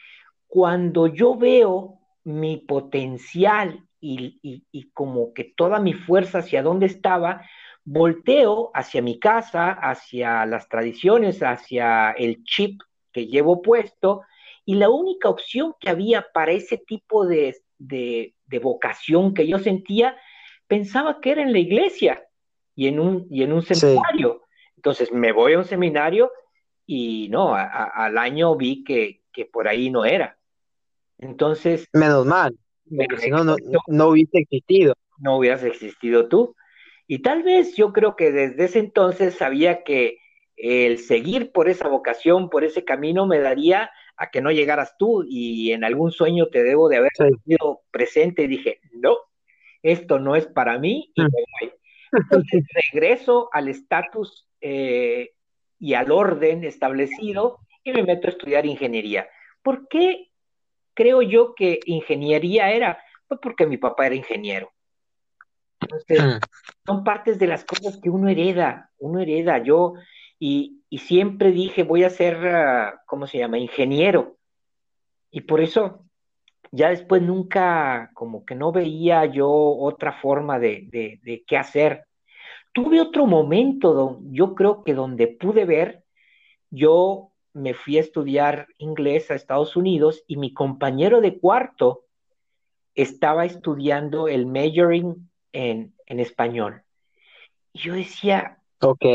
cuando 0.48 1.08
yo 1.08 1.36
veo 1.36 2.00
mi 2.24 2.58
potencial 2.58 3.84
y, 4.00 4.40
y 4.42 4.90
como 4.92 5.34
que 5.34 5.44
toda 5.44 5.80
mi 5.80 5.94
fuerza 5.94 6.40
hacia 6.40 6.64
dónde 6.64 6.86
estaba, 6.86 7.42
volteo 7.84 8.72
hacia 8.74 9.02
mi 9.02 9.20
casa, 9.20 9.72
hacia 9.72 10.46
las 10.46 10.70
tradiciones, 10.70 11.44
hacia 11.44 12.12
el 12.12 12.44
chip 12.46 12.82
que 13.12 13.26
llevo 13.26 13.62
puesto, 13.62 14.22
y 14.70 14.76
la 14.76 14.92
única 14.92 15.30
opción 15.30 15.74
que 15.80 15.90
había 15.90 16.28
para 16.32 16.52
ese 16.52 16.78
tipo 16.78 17.26
de, 17.26 17.56
vocación 18.62 19.34
que 19.34 19.48
yo 19.48 19.58
sentía, 19.58 20.16
pensaba 20.68 21.20
que 21.22 21.32
era 21.32 21.42
en 21.42 21.54
la 21.54 21.58
iglesia 21.58 22.24
y 22.76 22.88
en 22.88 23.00
un, 23.00 23.26
y 23.32 23.42
en 23.42 23.52
un 23.52 23.64
seminario. 23.64 24.44
Entonces 24.76 25.12
me 25.12 25.32
voy 25.32 25.54
a 25.54 25.58
un 25.58 25.66
seminario 25.66 26.32
y 26.86 27.30
no, 27.30 27.56
al 27.56 28.16
año 28.20 28.56
vi 28.56 28.84
que, 28.84 29.24
que, 29.34 29.46
por 29.46 29.68
ahí 29.68 29.90
no 29.90 30.06
era. 30.06 30.38
Entonces... 31.18 31.88
Menos 31.92 32.28
mal, 32.28 32.56
si 33.18 33.32
no, 33.32 33.44
no, 33.44 33.56
no 33.88 34.08
hubiese 34.10 34.38
existido. 34.38 34.94
No 35.18 35.38
hubieras 35.38 35.64
existido 35.64 36.28
tú. 36.28 36.56
Y 37.08 37.24
tal 37.24 37.42
vez 37.42 37.76
yo 37.76 37.92
creo 37.92 38.16
que 38.16 38.32
desde 38.32 38.66
ese 38.66 38.78
entonces 38.78 39.34
sabía 39.34 39.84
que 39.84 40.20
el 40.58 41.00
seguir 41.00 41.52
por 41.52 41.70
esa 41.70 41.88
vocación, 41.88 42.52
por 42.52 42.64
ese 42.64 42.86
camino, 42.86 43.26
me 43.26 43.40
daría 43.40 43.90
a 44.20 44.30
que 44.30 44.42
no 44.42 44.52
llegaras 44.52 44.96
tú 44.98 45.24
y 45.28 45.72
en 45.72 45.84
algún 45.84 46.12
sueño 46.12 46.48
te 46.50 46.64
debo 46.64 46.90
de 46.90 46.98
haber 46.98 47.12
sido 47.46 47.82
presente 47.90 48.44
y 48.44 48.48
dije, 48.48 48.82
no, 48.92 49.16
esto 49.82 50.20
no 50.20 50.36
es 50.36 50.46
para 50.46 50.78
mí 50.78 51.12
y 51.16 51.22
mm. 51.22 51.28
Entonces 52.12 52.64
regreso 52.92 53.50
al 53.52 53.70
estatus 53.70 54.48
eh, 54.62 55.32
y 55.80 55.94
al 55.94 56.12
orden 56.12 56.64
establecido 56.64 57.60
y 57.84 57.94
me 57.94 58.04
meto 58.04 58.28
a 58.28 58.32
estudiar 58.32 58.66
ingeniería. 58.66 59.30
¿Por 59.62 59.88
qué 59.88 60.30
creo 60.94 61.22
yo 61.22 61.54
que 61.56 61.80
ingeniería 61.86 62.72
era? 62.72 63.02
Pues 63.28 63.40
porque 63.42 63.66
mi 63.66 63.78
papá 63.78 64.08
era 64.08 64.16
ingeniero. 64.16 64.72
Entonces, 65.82 66.22
mm. 66.22 66.40
son 66.86 67.04
partes 67.04 67.40
de 67.40 67.48
las 67.48 67.64
cosas 67.64 68.00
que 68.02 68.10
uno 68.10 68.28
hereda, 68.28 68.92
uno 68.98 69.20
hereda. 69.20 69.64
Yo 69.64 69.94
y, 70.40 70.82
siempre 70.98 71.52
dije, 71.52 71.84
voy 71.84 72.04
a 72.04 72.10
ser, 72.10 72.38
ah, 72.48 73.02
¿cómo 73.06 73.28
se 73.28 73.38
llama?, 73.38 73.60
ingeniero. 73.60 74.38
Y 75.30 75.42
por 75.42 75.62
eso 75.62 76.06
ya 76.72 76.90
después 76.90 77.22
nunca, 77.22 78.10
como 78.14 78.46
que 78.46 78.56
no 78.56 78.72
veía 78.72 79.26
yo 79.26 79.50
otra 79.50 80.14
forma 80.14 80.58
de, 80.60 80.88
de, 81.24 81.44
qué 81.46 81.58
hacer. 81.58 82.06
Tuve 82.74 83.02
otro 83.02 83.26
momento, 83.26 84.20
yo 84.32 84.56
creo 84.56 84.84
que 84.84 84.94
donde 84.94 85.28
pude 85.28 85.66
ver, 85.66 86.04
yo 86.70 87.32
me 87.54 87.74
fui 87.74 87.98
a 87.98 88.02
estudiar 88.02 88.68
inglés 88.78 89.30
a 89.30 89.36
Estados 89.36 89.76
Unidos 89.76 90.24
y 90.28 90.38
mi 90.38 90.54
compañero 90.54 91.20
de 91.20 91.40
cuarto 91.40 92.06
estaba 92.94 93.46
estudiando 93.46 94.28
el 94.28 94.46
majoring 94.46 95.30
en, 95.52 95.96
en 96.06 96.20
español. 96.20 96.84
Y 97.74 97.80
yo 97.80 97.94
decía, 97.94 98.60
ok. 98.80 99.06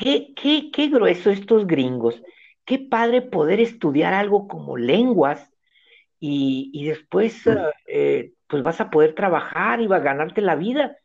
Qué, 0.00 0.32
qué, 0.34 0.70
qué 0.72 0.88
grueso 0.88 1.30
estos 1.30 1.66
gringos. 1.66 2.22
Qué 2.64 2.78
padre 2.78 3.20
poder 3.20 3.60
estudiar 3.60 4.14
algo 4.14 4.48
como 4.48 4.76
lenguas 4.76 5.50
y, 6.18 6.84
después 6.86 7.46
mm. 7.46 7.50
ah, 7.50 7.70
eh, 7.86 8.32
pues 8.46 8.62
vas 8.62 8.80
a 8.80 8.90
poder 8.90 9.14
trabajar 9.14 9.80
y 9.80 9.86
va 9.86 9.96
a 9.96 10.00
ganarte 10.00 10.40
la 10.40 10.56
vida. 10.56 10.96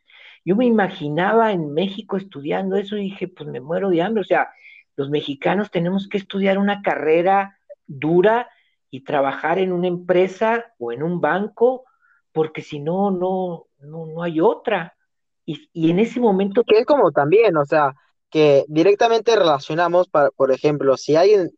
Yo 0.44 0.56
me 0.56 0.64
imaginaba 0.64 1.52
en 1.52 1.72
México 1.74 2.16
estudiando 2.16 2.76
eso 2.76 2.96
y 2.96 3.02
dije, 3.02 3.28
pues 3.28 3.48
me 3.48 3.60
muero 3.60 3.90
de 3.90 4.02
hambre. 4.02 4.20
O 4.22 4.24
sea, 4.24 4.48
los 4.96 5.10
mexicanos 5.10 5.70
tenemos 5.70 6.08
que 6.08 6.18
estudiar 6.18 6.58
una 6.58 6.82
carrera 6.82 7.58
dura 7.86 8.48
y 8.90 9.00
trabajar 9.04 9.58
en 9.58 9.72
una 9.72 9.88
empresa 9.88 10.72
o 10.78 10.92
en 10.92 11.02
un 11.02 11.20
banco, 11.20 11.84
porque 12.32 12.62
si 12.62 12.78
no, 12.78 13.10
no, 13.10 13.66
no, 13.80 14.06
no 14.06 14.22
hay 14.22 14.40
otra. 14.40 14.96
Y, 15.44 15.68
y 15.72 15.90
en 15.90 15.98
ese 15.98 16.20
momento... 16.20 16.62
Que 16.64 16.78
es 16.78 16.86
como 16.86 17.10
también, 17.10 17.56
o 17.56 17.64
sea, 17.64 17.94
que 18.36 18.66
directamente 18.68 19.34
relacionamos, 19.34 20.10
por 20.10 20.52
ejemplo, 20.52 20.98
si 20.98 21.16
alguien 21.16 21.52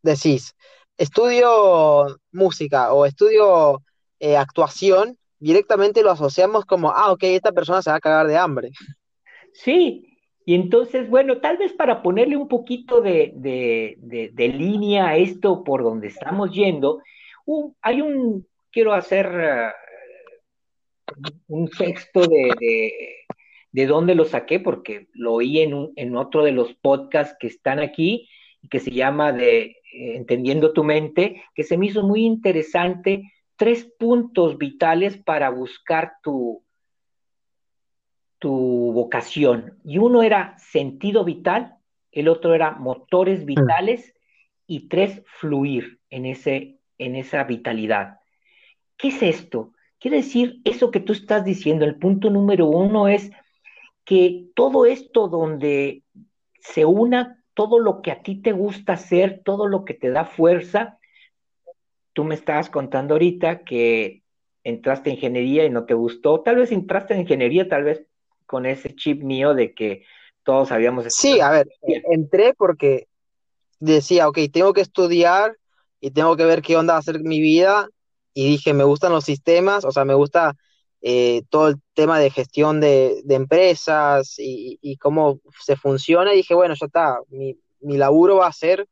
decís, 0.00 0.54
estudio 0.96 2.20
música 2.30 2.92
o 2.92 3.04
estudio 3.04 3.82
eh, 4.20 4.36
actuación, 4.36 5.18
directamente 5.40 6.04
lo 6.04 6.12
asociamos 6.12 6.66
como, 6.66 6.92
ah, 6.92 7.10
ok, 7.10 7.24
esta 7.24 7.50
persona 7.50 7.82
se 7.82 7.90
va 7.90 7.96
a 7.96 8.00
cagar 8.00 8.28
de 8.28 8.36
hambre. 8.36 8.70
Sí, 9.52 10.16
y 10.44 10.54
entonces, 10.54 11.10
bueno, 11.10 11.38
tal 11.38 11.56
vez 11.56 11.72
para 11.72 12.00
ponerle 12.00 12.36
un 12.36 12.46
poquito 12.46 13.00
de, 13.00 13.34
línea 14.36 15.08
a 15.08 15.16
esto 15.16 15.64
por 15.64 15.82
donde 15.82 16.06
estamos 16.06 16.52
yendo, 16.52 17.02
hay 17.82 18.02
un, 18.02 18.46
quiero 18.70 18.94
hacer 18.94 19.72
uh, 21.16 21.28
un 21.48 21.68
texto 21.70 22.20
de, 22.20 23.17
de 23.72 23.86
dónde 23.86 24.14
lo 24.14 24.24
saqué, 24.24 24.60
porque 24.60 25.08
lo 25.12 25.34
oí 25.34 25.60
en, 25.60 25.92
en 25.96 26.16
otro 26.16 26.44
de 26.44 26.52
los 26.52 26.74
podcasts 26.74 27.36
que 27.38 27.46
están 27.46 27.78
aquí, 27.78 28.28
que 28.70 28.80
se 28.80 28.90
llama 28.90 29.32
de 29.32 29.76
eh, 29.92 30.16
Entendiendo 30.16 30.72
tu 30.72 30.84
mente, 30.84 31.42
que 31.54 31.62
se 31.62 31.76
me 31.76 31.86
hizo 31.86 32.02
muy 32.02 32.24
interesante, 32.24 33.22
tres 33.56 33.90
puntos 33.98 34.58
vitales 34.58 35.16
para 35.16 35.50
buscar 35.50 36.12
tu, 36.22 36.62
tu 38.38 38.92
vocación. 38.92 39.78
Y 39.84 39.98
uno 39.98 40.22
era 40.22 40.56
sentido 40.58 41.24
vital, 41.24 41.76
el 42.12 42.28
otro 42.28 42.54
era 42.54 42.72
motores 42.72 43.44
vitales 43.44 44.14
y 44.66 44.88
tres, 44.88 45.22
fluir 45.26 46.00
en, 46.10 46.26
ese, 46.26 46.78
en 46.98 47.16
esa 47.16 47.44
vitalidad. 47.44 48.18
¿Qué 48.96 49.08
es 49.08 49.22
esto? 49.22 49.72
Quiere 49.98 50.18
decir, 50.18 50.60
eso 50.64 50.90
que 50.90 51.00
tú 51.00 51.12
estás 51.12 51.44
diciendo, 51.44 51.84
el 51.84 51.96
punto 51.96 52.30
número 52.30 52.66
uno 52.66 53.08
es 53.08 53.30
que 54.08 54.46
todo 54.54 54.86
esto 54.86 55.28
donde 55.28 56.02
se 56.60 56.86
una 56.86 57.44
todo 57.52 57.78
lo 57.78 58.00
que 58.00 58.10
a 58.10 58.22
ti 58.22 58.40
te 58.40 58.52
gusta 58.52 58.94
hacer, 58.94 59.42
todo 59.44 59.66
lo 59.66 59.84
que 59.84 59.92
te 59.92 60.10
da 60.10 60.24
fuerza, 60.24 60.98
tú 62.14 62.24
me 62.24 62.34
estabas 62.34 62.70
contando 62.70 63.14
ahorita 63.14 63.64
que 63.64 64.22
entraste 64.64 65.10
en 65.10 65.16
ingeniería 65.16 65.66
y 65.66 65.70
no 65.70 65.84
te 65.84 65.92
gustó, 65.92 66.40
tal 66.40 66.56
vez 66.56 66.72
entraste 66.72 67.12
en 67.12 67.20
ingeniería, 67.20 67.68
tal 67.68 67.84
vez 67.84 68.06
con 68.46 68.64
ese 68.64 68.94
chip 68.94 69.22
mío 69.22 69.52
de 69.52 69.74
que 69.74 70.04
todos 70.42 70.68
sabíamos. 70.68 71.04
Sí, 71.10 71.40
a 71.40 71.50
ver, 71.50 71.68
entré 71.82 72.54
porque 72.54 73.08
decía, 73.78 74.26
ok, 74.26 74.38
tengo 74.50 74.72
que 74.72 74.80
estudiar 74.80 75.58
y 76.00 76.12
tengo 76.12 76.34
que 76.34 76.46
ver 76.46 76.62
qué 76.62 76.78
onda 76.78 76.94
va 76.94 77.00
a 77.00 77.02
ser 77.02 77.20
mi 77.20 77.40
vida 77.40 77.90
y 78.32 78.48
dije, 78.48 78.72
me 78.72 78.84
gustan 78.84 79.12
los 79.12 79.24
sistemas, 79.24 79.84
o 79.84 79.92
sea, 79.92 80.06
me 80.06 80.14
gusta 80.14 80.56
eh, 81.00 81.42
todo 81.48 81.68
el 81.68 81.76
tema 81.94 82.18
de 82.18 82.30
gestión 82.30 82.80
de, 82.80 83.22
empresas 83.28 84.34
y, 84.38 84.96
cómo 84.96 85.40
se 85.60 85.76
funciona, 85.76 86.32
dije, 86.32 86.54
bueno, 86.54 86.74
ya 86.74 86.86
está, 86.86 87.20
mi, 87.28 87.56
laburo 87.80 88.36
va 88.36 88.48
a 88.48 88.52
ser 88.52 88.88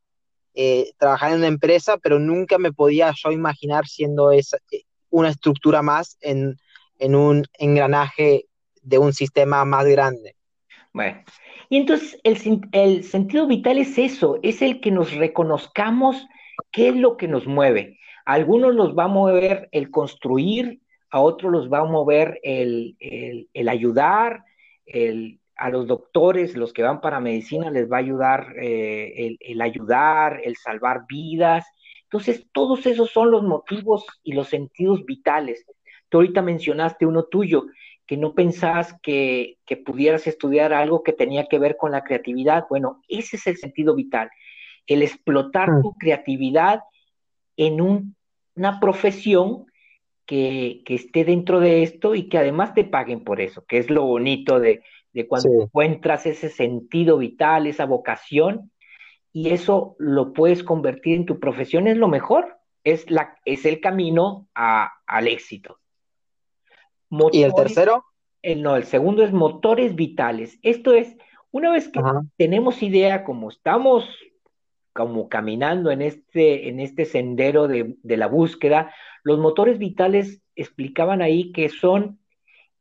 eh, 0.54 0.92
trabajar 0.98 1.32
en 1.32 1.38
una 1.38 1.48
empresa, 1.48 1.98
pero 1.98 2.18
nunca 2.18 2.58
me 2.58 2.72
podía 2.72 3.12
yo 3.12 3.32
imaginar 3.32 3.86
siendo 3.86 4.30
esa, 4.30 4.58
eh, 4.70 4.82
una 5.10 5.30
estructura 5.30 5.82
más 5.82 6.16
en, 6.20 6.56
un 6.98 7.44
engranaje 7.58 8.46
de 8.82 8.98
un 8.98 9.12
sistema 9.12 9.64
más 9.64 9.84
grande. 9.84 10.36
Bueno, 10.92 11.22
y 11.68 11.76
entonces 11.76 12.18
el, 12.22 12.60
el 12.72 13.04
sentido 13.04 13.46
vital 13.46 13.78
es 13.78 13.98
eso, 13.98 14.38
es 14.42 14.62
el 14.62 14.80
que 14.80 14.92
nos 14.92 15.12
reconozcamos 15.12 16.25
qué 16.70 16.88
es 16.88 16.96
lo 16.96 17.16
que 17.16 17.28
nos 17.28 17.46
mueve. 17.46 17.98
algunos 18.25 18.75
nos 18.75 18.96
va 18.96 19.04
a 19.04 19.08
mover 19.08 19.68
el 19.72 19.90
construir, 19.90 20.80
a 21.10 21.20
otros 21.20 21.52
los 21.52 21.72
va 21.72 21.78
a 21.80 21.84
mover 21.84 22.40
el, 22.42 22.96
ayudar, 23.68 24.44
a 25.56 25.70
los 25.70 25.86
doctores, 25.86 26.54
los 26.54 26.72
que 26.72 26.82
van 26.82 27.00
para 27.00 27.20
medicina, 27.20 27.70
les 27.70 27.90
va 27.90 27.96
a 27.96 28.00
ayudar 28.00 28.54
eh, 28.60 29.36
el, 29.40 29.60
ayudar, 29.60 30.40
el 30.44 30.56
salvar 30.56 31.04
vidas. 31.08 31.64
Entonces, 32.04 32.46
todos 32.52 32.86
esos 32.86 33.10
son 33.10 33.30
los 33.30 33.42
motivos 33.42 34.04
y 34.22 34.32
los 34.32 34.48
sentidos 34.48 35.04
vitales. 35.04 35.64
Tú 36.08 36.18
ahorita 36.18 36.42
mencionaste 36.42 37.06
uno 37.06 37.25
tuyo, 37.25 37.66
que 38.06 38.16
no 38.16 38.34
pensabas 38.34 38.94
que, 39.02 39.58
pudieras 39.84 40.26
estudiar 40.26 40.72
algo 40.72 41.02
que 41.02 41.12
tenía 41.12 41.46
que 41.46 41.58
ver 41.58 41.76
con 41.76 41.92
la 41.92 42.04
creatividad. 42.04 42.66
Bueno, 42.68 43.02
ese 43.08 43.36
es 43.36 43.46
el 43.46 43.56
sentido 43.56 43.94
vital, 43.94 44.30
el 44.86 45.02
explotar 45.02 45.72
mm. 45.72 45.82
tu 45.82 45.94
creatividad 45.94 46.80
en 47.56 47.80
una 47.80 48.78
profesión 48.80 49.66
que, 50.26 50.83
esté 50.87 51.25
dentro 51.25 51.61
de 51.61 51.83
esto 51.83 52.14
y 52.14 52.28
que 52.28 52.38
además 52.38 52.75
te 52.75 52.85
paguen 52.85 53.25
por 53.25 53.40
eso, 53.40 53.64
que 53.64 53.78
es 53.78 53.88
lo 53.88 54.04
bonito 54.04 54.61
de, 54.61 54.83
cuando 55.28 55.62
encuentras 55.62 56.26
ese 56.26 56.50
sentido 56.50 57.18
vital, 57.18 57.66
esa 57.66 57.87
vocación, 57.87 58.71
y 59.33 59.50
eso 59.50 59.97
lo 59.99 60.33
puedes 60.33 60.62
convertir 60.64 61.16
en 61.16 61.26
tu 61.26 61.38
profesión, 61.38 61.87
es 61.87 61.97
lo 61.97 62.09
mejor, 62.09 62.59
es, 62.85 63.11
la, 63.11 63.38
es 63.45 63.64
el 63.64 63.80
camino 63.80 64.49
al 64.54 65.28
éxito. 65.28 65.78
¿Y 67.33 67.42
el 67.42 67.54
tercero? 67.54 68.04
El, 68.42 68.62
no, 68.62 68.76
el 68.76 68.85
segundo 68.85 69.23
es 69.23 69.33
motores 69.33 69.95
vitales. 69.95 70.59
Esto 70.62 70.92
es, 70.92 71.16
una 71.50 71.71
vez 71.71 71.88
que 71.88 72.00
tenemos 72.37 72.83
idea, 72.83 73.25
como 73.25 73.49
estamos 73.49 74.09
como 74.92 75.28
caminando 75.28 75.90
en 75.90 76.00
este, 76.00 76.68
en 76.71 76.80
este 76.80 77.04
sendero 77.04 77.68
de, 77.68 77.97
de, 78.02 78.16
la 78.16 78.28
búsqueda, 78.28 78.95
los 79.26 79.40
motores 79.40 79.80
vitales 79.80 80.40
explicaban 80.54 81.21
ahí 81.21 81.50
que 81.50 81.68
son 81.68 82.21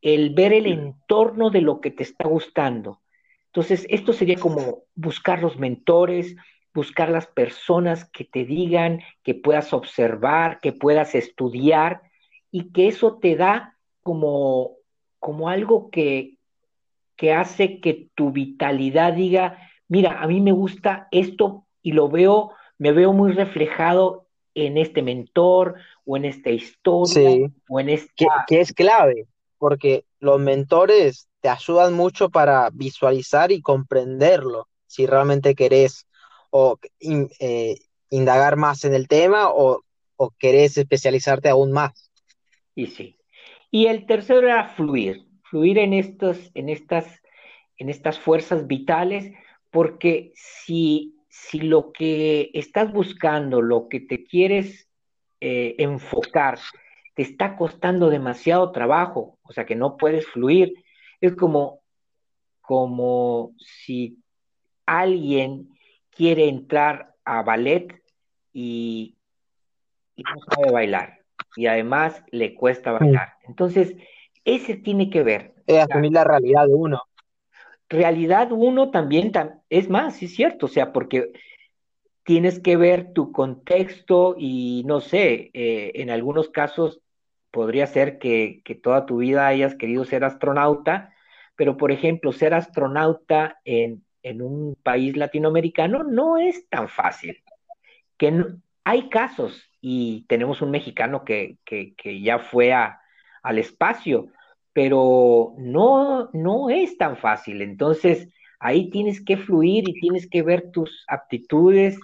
el 0.04 0.36
ver 0.36 0.54
el 0.54 0.68
entorno 0.68 1.50
de 1.50 1.62
lo 1.62 1.82
que 1.82 1.90
te 1.90 2.04
está 2.04 2.28
gustando. 2.28 3.02
Entonces, 3.48 3.88
esto 3.90 4.14
sería 4.14 4.36
como 4.36 4.84
buscar 4.94 5.42
los 5.42 5.58
mentores, 5.58 6.36
buscar 6.72 7.10
las 7.10 7.26
personas 7.26 8.08
que 8.12 8.26
te 8.26 8.46
digan, 8.46 9.02
que 9.24 9.34
puedas 9.34 9.74
observar, 9.74 10.60
que 10.60 10.72
puedas 10.72 11.16
estudiar 11.16 12.04
y 12.52 12.72
que 12.72 12.90
eso 12.90 13.18
te 13.18 13.36
da 13.36 13.80
como, 14.04 14.76
como 15.18 15.50
algo 15.50 15.90
que, 15.90 16.38
que 17.16 17.34
hace 17.34 17.80
que 17.80 18.10
tu 18.14 18.30
vitalidad 18.30 19.14
diga, 19.14 19.58
mira, 19.88 20.22
a 20.22 20.28
mí 20.28 20.42
me 20.42 20.52
gusta 20.52 21.08
esto 21.10 21.66
y 21.82 21.94
lo 21.94 22.08
veo, 22.08 22.52
me 22.78 22.92
veo 22.92 23.14
muy 23.14 23.32
reflejado 23.32 24.25
en 24.56 24.78
este 24.78 25.02
mentor 25.02 25.76
o 26.06 26.18
en 26.18 26.26
esta 26.26 26.50
historia 26.50 27.52
o 27.70 27.80
en 27.80 27.90
esta... 27.90 28.46
que 28.48 28.62
es 28.62 28.74
clave, 28.74 29.28
porque 29.58 30.06
los 30.20 30.40
mentores 30.40 31.28
te 31.42 31.50
ayudan 31.50 31.94
mucho 31.94 32.30
para 32.30 32.70
visualizar 32.72 33.52
y 33.52 33.62
comprenderlo, 33.62 34.68
si 34.88 35.06
realmente 35.06 35.54
querés 35.54 36.08
o 36.50 36.80
eh, 37.40 37.76
indagar 38.10 38.56
más 38.56 38.86
en 38.86 38.94
el 38.94 39.08
tema 39.08 39.50
o, 39.50 39.82
o, 40.16 40.32
querés 40.40 40.78
especializarte 40.78 41.50
aún 41.50 41.72
más. 41.72 42.12
Y 42.74 42.88
sí. 42.88 43.18
Y 43.72 43.88
el 43.88 44.06
tercero 44.06 44.48
era 44.48 44.70
fluir, 44.70 45.28
fluir 45.44 45.78
en, 45.80 45.94
estos, 45.94 46.38
en, 46.54 46.70
estas, 46.70 47.22
en 47.78 47.90
estas 47.90 48.18
fuerzas 48.18 48.68
vitales, 48.68 49.34
porque 49.70 50.32
si, 50.36 51.15
si 51.36 51.60
lo 51.60 51.92
que 51.92 52.50
estás 52.54 52.94
buscando, 52.94 53.62
lo 53.62 53.90
que 53.90 54.00
te 54.00 54.24
quieres 54.24 54.88
eh, 55.42 55.76
enfocar, 55.80 56.58
te 57.14 57.24
está 57.24 57.58
costando 57.58 58.10
demasiado 58.10 58.72
trabajo, 58.72 59.38
o 59.44 59.52
sea 59.52 59.66
que 59.66 59.76
no 59.76 59.98
puedes 59.98 60.26
fluir, 60.28 60.74
es 61.20 61.36
como, 61.36 61.82
como 62.62 63.54
si 63.58 64.24
alguien 64.86 65.70
quiere 66.10 66.48
entrar 66.48 67.14
a 67.26 67.44
ballet 67.44 68.02
y, 68.54 69.18
no 70.16 70.40
sabe 70.50 70.72
bailar 70.72 71.20
y 71.58 71.68
además 71.68 72.24
le 72.32 72.56
cuesta 72.56 72.94
bailar. 72.94 73.34
Entonces, 73.46 73.94
ese 74.46 74.76
tiene 74.76 75.10
que 75.10 75.22
ver. 75.22 75.54
Es 75.68 75.84
asumir 75.84 76.14
la 76.14 76.24
realidad 76.24 76.66
de 76.66 76.74
uno. 76.74 77.02
Realidad 77.90 78.52
uno 78.52 78.92
también 78.92 79.32
es 79.70 79.90
más, 79.90 80.22
es 80.22 80.36
cierto, 80.36 80.66
o 80.66 80.70
sea, 80.70 80.92
porque 80.92 81.32
tienes 82.24 82.60
que 82.60 82.78
ver 82.78 83.14
tu 83.14 83.32
contexto 83.32 84.36
y 84.38 84.84
no 84.86 85.02
sé, 85.02 85.52
eh, 85.54 85.92
en 85.96 86.10
algunos 86.10 86.50
casos 86.50 87.02
podría 87.52 87.88
ser 87.88 88.18
que, 88.18 88.62
que, 88.66 88.76
toda 88.76 89.06
tu 89.06 89.18
vida 89.18 89.48
hayas 89.48 89.76
querido 89.76 90.04
ser 90.06 90.24
astronauta, 90.24 91.14
pero 91.56 91.78
por 91.78 91.92
ejemplo, 91.92 92.32
ser 92.32 92.54
astronauta 92.54 93.62
en, 93.64 94.04
en 94.24 94.42
un 94.42 94.76
país 94.82 95.16
latinoamericano 95.16 96.04
no 96.04 96.38
es 96.38 96.68
tan 96.68 96.90
fácil. 96.90 97.44
Que 98.18 98.44
hay 98.84 99.10
casos, 99.10 99.70
y 99.82 100.26
tenemos 100.28 100.64
un 100.64 100.72
mexicano 100.72 101.24
que, 101.24 101.60
ya 102.04 102.40
fue 102.40 102.74
al 102.74 103.60
espacio, 103.60 104.30
pero 104.76 105.54
no, 105.58 106.30
no 106.34 106.70
es 106.70 106.98
tan 106.98 107.16
fácil. 107.16 107.62
Entonces, 107.62 108.28
ahí 108.60 108.90
tienes 108.90 109.24
que 109.24 109.38
fluir 109.38 109.88
y 109.88 110.02
tienes 110.02 110.30
que 110.30 110.42
ver 110.42 110.70
tus 110.72 111.06
aptitudes 111.08 111.98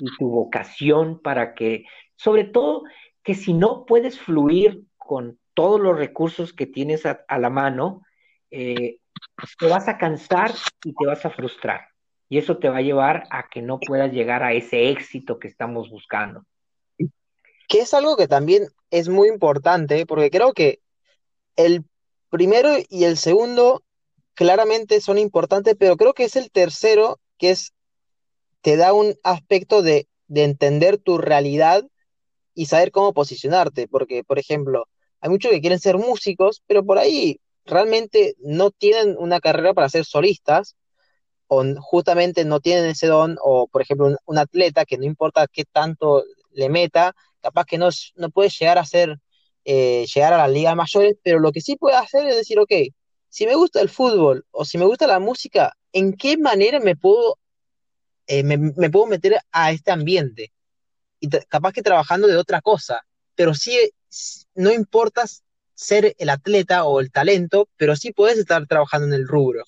y 0.00 0.06
tu 0.16 0.30
vocación 0.30 1.20
para 1.20 1.54
que, 1.54 1.84
sobre 2.16 2.44
todo, 2.44 2.84
que 3.22 3.34
si 3.34 3.52
no 3.52 3.84
puedes 3.84 4.18
fluir 4.18 4.84
con 4.96 5.38
todos 5.52 5.78
los 5.78 5.94
recursos 5.98 6.54
que 6.54 6.64
tienes 6.64 7.04
a, 7.04 7.38
la 7.38 7.50
mano, 7.50 8.00
eh, 8.50 8.96
te 9.58 9.66
vas 9.68 9.86
a 9.86 9.98
cansar 9.98 10.52
y 10.84 10.94
te 10.94 11.06
vas 11.06 11.26
a 11.26 11.30
frustrar. 11.30 11.82
Y 12.30 12.38
eso 12.38 12.56
te 12.56 12.70
va 12.70 12.78
a 12.78 12.82
llevar 12.82 13.24
a 13.30 13.46
que 13.50 13.60
no 13.60 13.78
puedas 13.78 14.10
llegar 14.10 14.42
a 14.42 14.54
ese 14.54 14.88
éxito 14.88 15.38
que 15.38 15.48
estamos 15.48 15.90
buscando. 15.90 16.46
Que 17.68 17.80
es 17.80 17.92
algo 17.92 18.16
que 18.16 18.26
también 18.26 18.68
es 18.90 19.10
muy 19.10 19.28
importante, 19.28 20.06
porque 20.06 20.30
creo 20.30 20.54
que 20.54 20.80
el 21.56 21.84
primero 22.30 22.70
y 22.88 23.04
el 23.04 23.16
segundo 23.16 23.82
claramente 24.34 25.00
son 25.00 25.18
importantes, 25.18 25.76
pero 25.78 25.96
creo 25.96 26.14
que 26.14 26.24
es 26.24 26.36
el 26.36 26.50
tercero 26.50 27.18
que 27.38 27.50
es, 27.50 27.72
te 28.60 28.76
da 28.76 28.92
un 28.92 29.14
aspecto 29.22 29.82
de, 29.82 30.08
de 30.28 30.44
entender 30.44 30.98
tu 30.98 31.18
realidad 31.18 31.84
y 32.54 32.66
saber 32.66 32.90
cómo 32.90 33.12
posicionarte, 33.12 33.88
porque, 33.88 34.24
por 34.24 34.38
ejemplo, 34.38 34.88
hay 35.20 35.30
muchos 35.30 35.50
que 35.50 35.60
quieren 35.60 35.78
ser 35.78 35.98
músicos, 35.98 36.62
pero 36.66 36.84
por 36.84 36.98
ahí 36.98 37.40
realmente 37.64 38.34
no 38.38 38.70
tienen 38.70 39.16
una 39.18 39.40
carrera 39.40 39.74
para 39.74 39.88
ser 39.88 40.04
solistas, 40.04 40.76
o 41.48 41.64
justamente 41.80 42.44
no 42.44 42.60
tienen 42.60 42.86
ese 42.86 43.06
don, 43.06 43.36
o 43.42 43.68
por 43.68 43.82
ejemplo 43.82 44.16
un, 44.24 44.38
atleta 44.38 44.84
que 44.84 44.98
no 44.98 45.04
importa 45.04 45.46
qué 45.46 45.64
tanto 45.64 46.24
le 46.52 46.68
meta, 46.68 47.14
capaz 47.40 47.64
que 47.66 47.78
no, 47.78 47.88
no 48.16 48.30
puede 48.30 48.50
llegar 48.50 48.78
a 48.78 48.84
ser, 48.84 49.18
eh, 49.68 50.06
llegar 50.14 50.32
a 50.32 50.38
las 50.38 50.50
ligas 50.50 50.76
mayores, 50.76 51.16
pero 51.24 51.40
lo 51.40 51.50
que 51.50 51.60
sí 51.60 51.74
puede 51.74 51.96
hacer 51.96 52.24
es 52.28 52.36
decir, 52.36 52.56
ok, 52.60 52.70
si 53.28 53.46
me 53.46 53.56
gusta 53.56 53.80
el 53.80 53.88
fútbol 53.88 54.46
o 54.52 54.64
si 54.64 54.78
me 54.78 54.84
gusta 54.84 55.08
la 55.08 55.18
música, 55.18 55.76
¿en 55.92 56.12
qué 56.12 56.38
manera 56.38 56.78
me 56.78 56.94
puedo, 56.94 57.40
eh, 58.28 58.44
me, 58.44 58.90
puedo 58.90 59.06
meter 59.06 59.38
a 59.50 59.72
este 59.72 59.90
ambiente? 59.90 60.52
Y 61.18 61.28
capaz 61.48 61.72
que 61.72 61.82
trabajando 61.82 62.28
de 62.28 62.36
otra 62.36 62.60
cosa, 62.60 63.04
pero 63.34 63.54
sí, 63.54 63.76
no 64.54 64.72
importa 64.72 65.24
ser 65.74 66.14
el 66.16 66.30
atleta 66.30 66.84
o 66.84 67.00
el 67.00 67.10
talento, 67.10 67.68
pero 67.76 67.96
sí 67.96 68.12
puedes 68.12 68.38
estar 68.38 68.64
trabajando 68.68 69.08
en 69.08 69.14
el 69.14 69.26
rubro. 69.26 69.64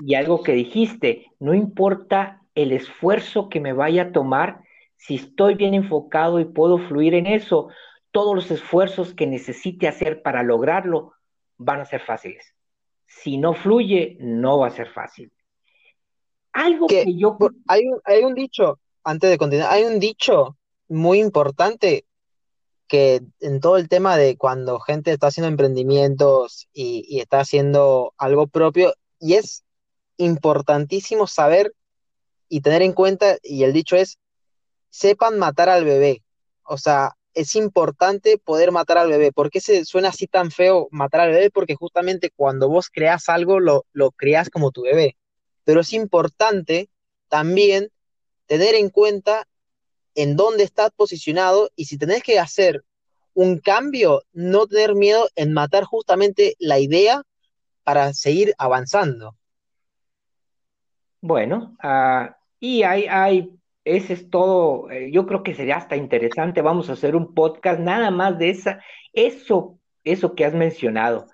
Y 0.00 0.14
algo 0.14 0.42
que 0.42 0.52
dijiste, 0.52 1.26
no 1.38 1.52
importa 1.52 2.40
el 2.54 2.72
esfuerzo 2.72 3.50
que 3.50 3.60
me 3.60 3.74
vaya 3.74 4.04
a 4.04 4.12
tomar, 4.12 4.62
si 4.96 5.16
estoy 5.16 5.54
bien 5.54 5.74
enfocado 5.74 6.40
y 6.40 6.46
puedo 6.46 6.78
fluir 6.88 7.12
en 7.12 7.26
eso, 7.26 7.68
todos 8.16 8.34
los 8.34 8.50
esfuerzos 8.50 9.12
que 9.12 9.26
necesite 9.26 9.86
hacer 9.86 10.22
para 10.22 10.42
lograrlo 10.42 11.12
van 11.58 11.82
a 11.82 11.84
ser 11.84 12.00
fáciles. 12.00 12.54
Si 13.06 13.36
no 13.36 13.52
fluye, 13.52 14.16
no 14.20 14.58
va 14.58 14.68
a 14.68 14.70
ser 14.70 14.88
fácil. 14.88 15.30
Algo 16.54 16.86
que, 16.86 17.04
yo... 17.14 17.36
Hay 17.68 17.82
hay 18.04 18.24
un 18.24 18.32
dicho, 18.32 18.80
antes 19.04 19.28
de 19.28 19.36
continuar, 19.36 19.70
hay 19.70 19.84
un 19.84 20.00
dicho 20.00 20.56
muy 20.88 21.20
importante 21.20 22.06
que 22.88 23.20
en 23.40 23.60
todo 23.60 23.76
el 23.76 23.90
tema 23.90 24.16
de 24.16 24.38
cuando 24.38 24.80
gente 24.80 25.12
está 25.12 25.26
haciendo 25.26 25.48
emprendimientos 25.48 26.70
y, 26.72 27.20
está 27.20 27.40
haciendo 27.40 28.14
algo 28.16 28.46
propio, 28.46 28.94
y 29.20 29.34
es 29.34 29.62
importantísimo 30.16 31.26
saber 31.26 31.74
y 32.48 32.62
tener 32.62 32.80
en 32.80 32.94
cuenta, 32.94 33.36
y 33.42 33.64
el 33.64 33.74
dicho 33.74 33.94
es, 33.94 34.18
sepan 34.88 35.38
matar 35.38 35.68
al 35.68 35.84
bebé. 35.84 36.22
O 36.62 36.78
sea, 36.78 37.14
es 37.36 37.54
importante 37.54 38.38
poder 38.38 38.72
matar 38.72 38.96
al 38.96 39.10
bebé. 39.10 39.30
¿Por 39.30 39.50
qué 39.50 39.60
se 39.60 39.84
suena 39.84 40.08
así 40.08 40.26
tan 40.26 40.50
feo 40.50 40.88
matar 40.90 41.20
al 41.20 41.32
bebé? 41.32 41.50
Porque 41.50 41.74
justamente 41.74 42.30
cuando 42.34 42.70
vos 42.70 42.88
creas 42.88 43.28
algo, 43.28 43.60
lo, 43.60 43.84
lo 43.92 44.10
creas 44.10 44.48
como 44.48 44.70
tu 44.70 44.82
bebé. 44.82 45.18
Pero 45.64 45.82
es 45.82 45.92
importante 45.92 46.88
también 47.28 47.90
tener 48.46 48.74
en 48.74 48.88
cuenta 48.88 49.46
en 50.14 50.34
dónde 50.34 50.64
estás 50.64 50.90
posicionado 50.96 51.70
y 51.76 51.84
si 51.84 51.98
tenés 51.98 52.22
que 52.22 52.38
hacer 52.38 52.84
un 53.34 53.58
cambio, 53.58 54.22
no 54.32 54.66
tener 54.66 54.94
miedo 54.94 55.28
en 55.36 55.52
matar 55.52 55.84
justamente 55.84 56.56
la 56.58 56.78
idea 56.78 57.22
para 57.84 58.14
seguir 58.14 58.54
avanzando. 58.56 59.36
Bueno, 61.20 61.76
uh, 61.84 62.32
y 62.60 62.82
hay, 62.82 63.06
hay, 63.08 63.55
ese 63.86 64.14
es 64.14 64.30
todo, 64.30 64.90
eh, 64.90 65.10
yo 65.12 65.26
creo 65.26 65.44
que 65.44 65.54
sería 65.54 65.76
hasta 65.76 65.96
interesante, 65.96 66.60
vamos 66.60 66.90
a 66.90 66.94
hacer 66.94 67.14
un 67.14 67.34
podcast 67.34 67.78
nada 67.78 68.10
más 68.10 68.36
de 68.36 68.50
esa, 68.50 68.80
eso, 69.12 69.78
eso 70.02 70.34
que 70.34 70.44
has 70.44 70.54
mencionado. 70.54 71.28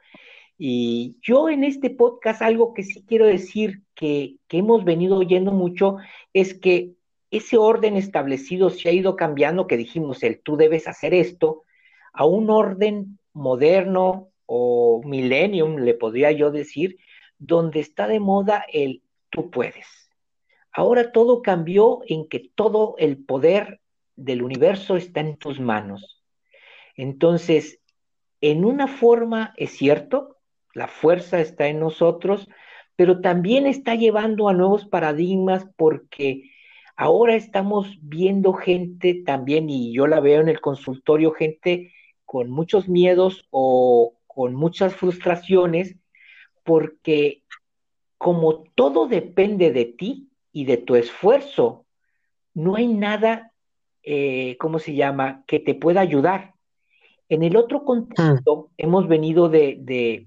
Y 0.59 1.17
yo 1.23 1.49
en 1.49 1.65
este 1.65 1.89
podcast 1.89 2.43
algo 2.43 2.75
que 2.75 2.83
sí 2.85 3.05
quiero 3.09 3.27
decir 3.27 3.83
que, 3.95 4.37
que 4.49 4.59
hemos 4.59 4.85
venido 4.85 5.17
oyendo 5.17 5.51
mucho 5.51 5.97
es 6.35 6.53
que 6.53 6.93
ese 7.31 7.57
orden 7.57 7.97
establecido 7.97 8.69
se 8.69 8.91
ha 8.91 8.93
ido 8.93 9.17
cambiando, 9.17 9.67
que 9.67 9.79
dijimos, 9.79 10.23
el 10.23 10.43
tú 10.43 10.59
debes 10.59 10.87
hacer 10.87 11.15
esto, 11.15 11.65
a 12.13 12.27
un 12.27 12.51
orden 12.51 13.19
moderno 13.33 14.29
o 14.45 15.01
millennium, 15.07 15.77
le 15.77 15.95
podría 15.95 16.33
yo 16.33 16.51
decir, 16.51 16.99
donde 17.39 17.81
está 17.81 18.07
de 18.09 18.21
moda 18.21 18.67
el 18.71 19.03
tú 19.31 19.51
puedes. 19.51 20.02
Ahora 20.73 21.13
todo 21.13 21.43
cambió 21.43 22.01
en 22.07 22.29
que 22.29 22.51
todo 22.55 22.95
el 22.99 23.25
poder 23.25 23.81
del 24.17 24.43
universo 24.43 24.97
está 24.97 25.21
en 25.21 25.37
tus 25.37 25.61
manos. 25.61 26.23
Entonces, 26.97 27.81
en 28.41 28.65
una 28.65 28.89
forma 28.89 29.55
es 29.57 29.73
cierto, 29.73 30.39
la 30.75 30.89
fuerza 30.89 31.41
está 31.41 31.69
en 31.69 31.81
nosotros, 31.81 32.49
pero 32.97 33.21
también 33.21 33.67
está 33.67 33.95
llevando 33.95 34.49
a 34.49 34.55
nuevos 34.55 34.87
paradigmas 34.87 35.67
porque 35.77 36.51
Ahora 36.97 37.35
estamos 37.35 37.99
viendo 38.03 38.53
gente 38.53 39.23
también, 39.27 39.71
y 39.71 39.93
yo 39.93 40.07
la 40.07 40.21
veo 40.21 40.41
en 40.41 40.49
el 40.49 40.61
consultorio, 40.61 41.33
gente 41.33 41.93
con 42.25 42.51
muchos 42.51 42.89
miedos 42.89 43.47
o 43.51 44.15
con 44.27 44.55
muchas 44.55 44.95
frustraciones, 44.95 45.97
porque 46.65 47.43
como 48.19 48.65
todo 48.75 49.09
depende 49.09 49.73
de 49.73 49.87
ti 49.87 50.31
y 50.53 50.65
de 50.65 50.77
tu 50.77 50.95
esfuerzo, 50.95 51.87
no 52.55 52.77
hay 52.77 52.87
nada, 52.87 53.53
eh, 54.03 54.57
¿cómo 54.59 54.79
se 54.79 54.95
llama?, 54.95 55.45
que 55.47 55.59
te 55.59 55.75
pueda 55.75 56.01
ayudar. 56.01 56.55
En 57.29 57.43
el 57.43 57.57
otro 57.57 57.85
contexto, 57.85 58.71
hemos 58.77 59.09
venido 59.09 59.49
de, 59.49 60.27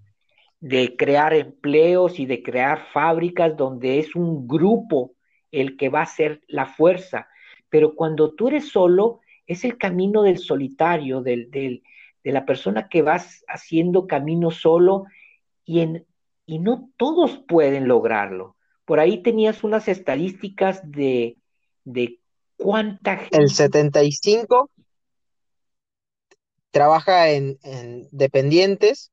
de 0.59 0.95
crear 0.97 1.33
empleos 1.33 2.19
y 2.19 2.25
de 2.25 2.41
crear 2.41 2.87
fábricas 2.91 3.55
donde 3.55 3.99
es 3.99 4.15
un 4.15 4.47
grupo 4.47 5.11
el 5.51 5.77
que 5.77 5.89
va 5.89 6.01
a 6.01 6.07
ser 6.07 6.41
la 6.47 6.65
fuerza. 6.65 7.27
Pero 7.69 7.93
cuando 7.93 8.33
tú 8.33 8.47
eres 8.47 8.69
solo, 8.69 9.19
es 9.45 9.63
el 9.63 9.77
camino 9.77 10.23
del 10.23 10.39
solitario, 10.39 11.21
del, 11.21 11.51
del, 11.51 11.83
de 12.23 12.31
la 12.31 12.45
persona 12.45 12.89
que 12.89 13.03
vas 13.03 13.45
haciendo 13.47 14.07
camino 14.07 14.49
solo 14.49 15.05
y, 15.63 15.81
en, 15.81 16.05
y 16.47 16.57
no 16.59 16.89
todos 16.97 17.37
pueden 17.47 17.87
lograrlo. 17.87 18.54
Por 18.85 18.99
ahí 18.99 19.21
tenías 19.21 19.63
unas 19.63 19.87
estadísticas 19.87 20.81
de, 20.89 21.37
de 21.83 22.19
cuánta 22.57 23.17
gente. 23.17 23.37
El 23.37 23.49
75 23.49 24.69
trabaja 26.71 27.31
en, 27.31 27.57
en 27.63 28.07
dependientes 28.11 29.11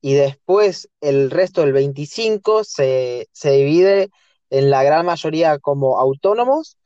y 0.00 0.14
después 0.14 0.90
el 1.00 1.30
resto 1.30 1.60
del 1.60 1.72
25 1.72 2.64
se, 2.64 3.28
se 3.32 3.52
divide 3.52 4.10
en 4.50 4.68
la 4.68 4.82
gran 4.82 5.06
mayoría 5.06 5.58
como 5.58 5.98
autónomos, 5.98 6.76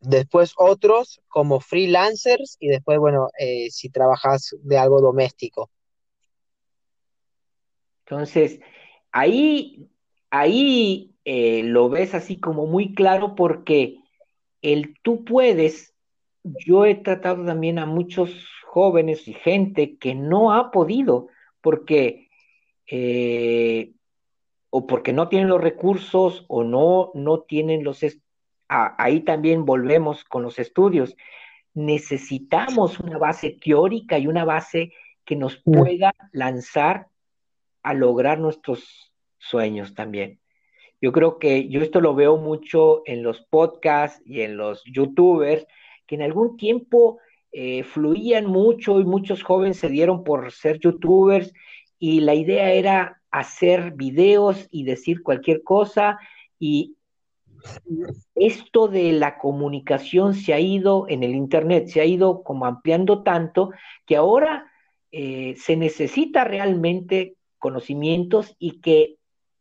después 0.00 0.52
otros 0.56 1.20
como 1.28 1.60
freelancers 1.60 2.56
y 2.58 2.68
después, 2.68 2.98
bueno, 2.98 3.28
eh, 3.38 3.70
si 3.70 3.88
trabajas 3.88 4.54
de 4.60 4.78
algo 4.78 5.00
doméstico. 5.00 5.70
Entonces, 8.04 8.60
ahí, 9.12 9.88
ahí 10.30 11.07
eh, 11.30 11.62
lo 11.62 11.90
ves 11.90 12.14
así 12.14 12.40
como 12.40 12.64
muy 12.64 12.94
claro 12.94 13.34
porque 13.34 13.98
el 14.62 14.98
tú 15.02 15.26
puedes, 15.26 15.94
yo 16.42 16.86
he 16.86 16.94
tratado 16.94 17.44
también 17.44 17.78
a 17.78 17.84
muchos 17.84 18.48
jóvenes 18.64 19.28
y 19.28 19.34
gente 19.34 19.98
que 19.98 20.14
no 20.14 20.54
ha 20.54 20.70
podido, 20.70 21.28
porque 21.60 22.30
eh, 22.86 23.92
o 24.70 24.86
porque 24.86 25.12
no 25.12 25.28
tienen 25.28 25.50
los 25.50 25.60
recursos 25.60 26.46
o 26.48 26.64
no, 26.64 27.10
no 27.12 27.40
tienen 27.40 27.84
los... 27.84 28.00
ahí 28.66 29.20
también 29.20 29.66
volvemos 29.66 30.24
con 30.24 30.42
los 30.42 30.58
estudios. 30.58 31.14
Necesitamos 31.74 33.00
una 33.00 33.18
base 33.18 33.50
teórica 33.50 34.16
y 34.18 34.28
una 34.28 34.46
base 34.46 34.94
que 35.26 35.36
nos 35.36 35.60
mm. 35.66 35.72
pueda 35.72 36.14
lanzar 36.32 37.08
a 37.82 37.92
lograr 37.92 38.38
nuestros 38.38 39.12
sueños 39.36 39.92
también. 39.92 40.40
Yo 41.00 41.12
creo 41.12 41.38
que 41.38 41.68
yo 41.68 41.80
esto 41.80 42.00
lo 42.00 42.14
veo 42.14 42.36
mucho 42.36 43.02
en 43.06 43.22
los 43.22 43.42
podcasts 43.42 44.20
y 44.24 44.40
en 44.40 44.56
los 44.56 44.82
youtubers, 44.84 45.66
que 46.06 46.16
en 46.16 46.22
algún 46.22 46.56
tiempo 46.56 47.18
eh, 47.52 47.84
fluían 47.84 48.46
mucho 48.46 49.00
y 49.00 49.04
muchos 49.04 49.42
jóvenes 49.42 49.78
se 49.78 49.88
dieron 49.88 50.24
por 50.24 50.50
ser 50.52 50.78
youtubers 50.80 51.52
y 51.98 52.20
la 52.20 52.34
idea 52.34 52.72
era 52.72 53.20
hacer 53.30 53.92
videos 53.92 54.66
y 54.70 54.84
decir 54.84 55.22
cualquier 55.22 55.62
cosa 55.62 56.18
y 56.58 56.96
esto 58.34 58.88
de 58.88 59.12
la 59.12 59.38
comunicación 59.38 60.34
se 60.34 60.54
ha 60.54 60.60
ido 60.60 61.06
en 61.08 61.22
el 61.22 61.34
Internet, 61.34 61.88
se 61.88 62.00
ha 62.00 62.04
ido 62.04 62.42
como 62.42 62.66
ampliando 62.66 63.22
tanto 63.22 63.70
que 64.06 64.16
ahora 64.16 64.70
eh, 65.10 65.54
se 65.56 65.76
necesita 65.76 66.44
realmente 66.44 67.34
conocimientos 67.58 68.54
y 68.58 68.80
que 68.80 69.17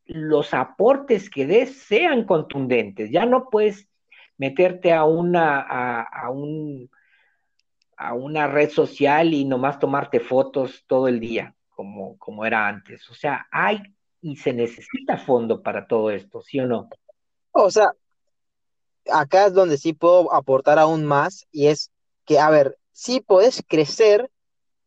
los 0.08 0.54
aportes 0.54 1.30
que 1.30 1.46
des 1.46 1.78
sean 1.78 2.26
contundentes. 2.26 3.12
Ya 3.12 3.26
no 3.26 3.50
puedes 3.50 3.88
meterte 4.38 4.94
a 4.94 5.04
una, 5.04 5.60
a, 5.60 6.30
un, 6.30 6.90
a 7.98 8.14
una 8.14 8.48
red 8.48 8.70
social 8.70 9.34
y 9.34 9.46
nomás 9.46 9.80
tomarte 9.80 10.20
fotos 10.20 10.84
todo 10.88 11.08
el 11.08 11.20
día 11.20 11.56
como, 11.70 12.18
como 12.18 12.46
era 12.46 12.68
antes. 12.68 13.10
O 13.10 13.14
sea, 13.14 13.48
hay 13.52 13.82
y 14.22 14.36
se 14.36 14.54
necesita 14.54 15.18
fondo 15.18 15.62
para 15.62 15.88
todo 15.88 16.12
esto, 16.12 16.42
¿sí 16.42 16.60
o 16.60 16.68
no? 16.68 16.90
O 17.52 17.70
sea, 17.70 17.92
acá 19.12 19.48
es 19.48 19.54
donde 19.54 19.78
sí 19.78 19.94
puedo 19.94 20.34
aportar 20.34 20.80
aún 20.80 21.06
más 21.06 21.46
y 21.52 21.68
es 21.68 21.92
que, 22.26 22.40
a 22.40 22.50
ver, 22.50 22.78
sí 22.92 23.22
podés 23.22 23.64
crecer, 23.68 24.30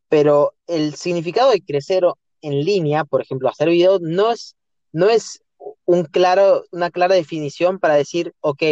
pero 0.09 0.54
el 0.66 0.94
significado 0.94 1.50
de 1.50 1.62
crecer 1.62 2.04
en 2.42 2.64
línea, 2.64 3.04
por 3.04 3.22
ejemplo, 3.22 3.48
hacer 3.48 3.68
videos, 3.68 4.00
no 4.00 4.33
es, 4.33 4.56
no 4.92 5.09
es 5.09 5.42
un 5.85 6.05
claro, 6.05 6.64
una 6.70 6.90
clara 6.90 7.14
definición 7.14 7.79
para 7.79 7.94
decir, 7.94 8.35
ok, 8.40 8.62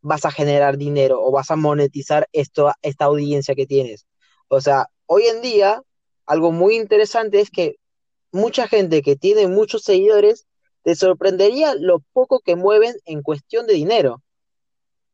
vas 0.00 0.24
a 0.24 0.30
generar 0.30 0.78
dinero 0.78 1.22
o 1.22 1.30
vas 1.30 1.50
a 1.50 1.56
monetizar 1.56 2.28
esto, 2.32 2.72
esta 2.82 3.04
audiencia 3.06 3.54
que 3.54 3.66
tienes. 3.66 4.06
O 4.48 4.60
sea, 4.60 4.86
hoy 5.06 5.24
en 5.24 5.42
día 5.42 5.82
algo 6.26 6.52
muy 6.52 6.76
interesante 6.76 7.40
es 7.40 7.50
que 7.50 7.76
mucha 8.32 8.68
gente 8.68 9.02
que 9.02 9.16
tiene 9.16 9.48
muchos 9.48 9.82
seguidores, 9.82 10.46
te 10.82 10.94
sorprendería 10.94 11.74
lo 11.74 12.00
poco 12.12 12.40
que 12.40 12.56
mueven 12.56 12.94
en 13.04 13.22
cuestión 13.22 13.66
de 13.66 13.74
dinero. 13.74 14.22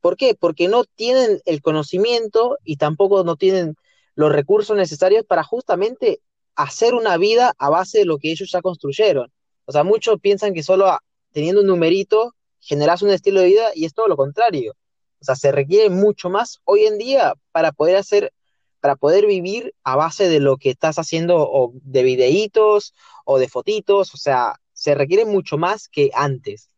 ¿Por 0.00 0.16
qué? 0.16 0.34
Porque 0.38 0.68
no 0.68 0.84
tienen 0.84 1.40
el 1.46 1.62
conocimiento 1.62 2.58
y 2.62 2.76
tampoco 2.76 3.24
no 3.24 3.36
tienen 3.36 3.76
los 4.14 4.30
recursos 4.30 4.76
necesarios 4.76 5.24
para 5.24 5.42
justamente 5.42 6.20
hacer 6.54 6.94
una 6.94 7.16
vida 7.16 7.54
a 7.58 7.70
base 7.70 7.98
de 7.98 8.04
lo 8.04 8.18
que 8.18 8.30
ellos 8.30 8.50
ya 8.52 8.62
construyeron. 8.62 9.32
O 9.66 9.72
sea, 9.72 9.84
muchos 9.84 10.20
piensan 10.20 10.54
que 10.54 10.62
solo 10.62 10.98
teniendo 11.32 11.60
un 11.60 11.66
numerito 11.66 12.34
generas 12.60 13.02
un 13.02 13.10
estilo 13.10 13.40
de 13.40 13.46
vida 13.46 13.68
y 13.74 13.84
es 13.84 13.94
todo 13.94 14.08
lo 14.08 14.16
contrario. 14.16 14.72
O 15.20 15.24
sea, 15.24 15.34
se 15.34 15.52
requiere 15.52 15.90
mucho 15.90 16.30
más 16.30 16.60
hoy 16.64 16.84
en 16.84 16.98
día 16.98 17.34
para 17.52 17.72
poder 17.72 17.96
hacer 17.96 18.32
para 18.80 18.94
poder 18.94 19.26
vivir 19.26 19.74
a 19.82 19.96
base 19.96 20.28
de 20.28 20.38
lo 20.38 20.58
que 20.58 20.70
estás 20.70 20.98
haciendo 20.98 21.38
o 21.38 21.72
de 21.82 22.04
videitos 22.04 22.94
o 23.24 23.38
de 23.38 23.48
fotitos, 23.48 24.14
o 24.14 24.16
sea, 24.16 24.60
se 24.72 24.94
requiere 24.94 25.24
mucho 25.24 25.58
más 25.58 25.88
que 25.88 26.10
antes. 26.14 26.70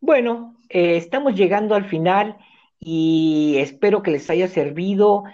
Bueno, 0.00 0.56
eh, 0.68 0.96
estamos 0.96 1.34
llegando 1.34 1.74
al 1.74 1.86
final 1.86 2.36
y 2.78 3.56
espero 3.58 4.02
que 4.02 4.12
les 4.12 4.30
haya 4.30 4.46
servido 4.46 5.24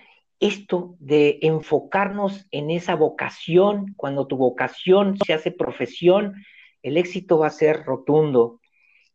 esto 0.45 0.95
de 0.99 1.39
enfocarnos 1.41 2.47
en 2.51 2.71
esa 2.71 2.95
vocación. 2.95 3.95
Cuando 3.97 4.27
tu 4.27 4.37
vocación 4.37 5.17
se 5.25 5.33
hace 5.33 5.51
profesión, 5.51 6.35
el 6.83 6.99
éxito 6.99 7.39
va 7.39 7.47
a 7.47 7.51
ser 7.51 7.85
rotundo. 7.85 8.61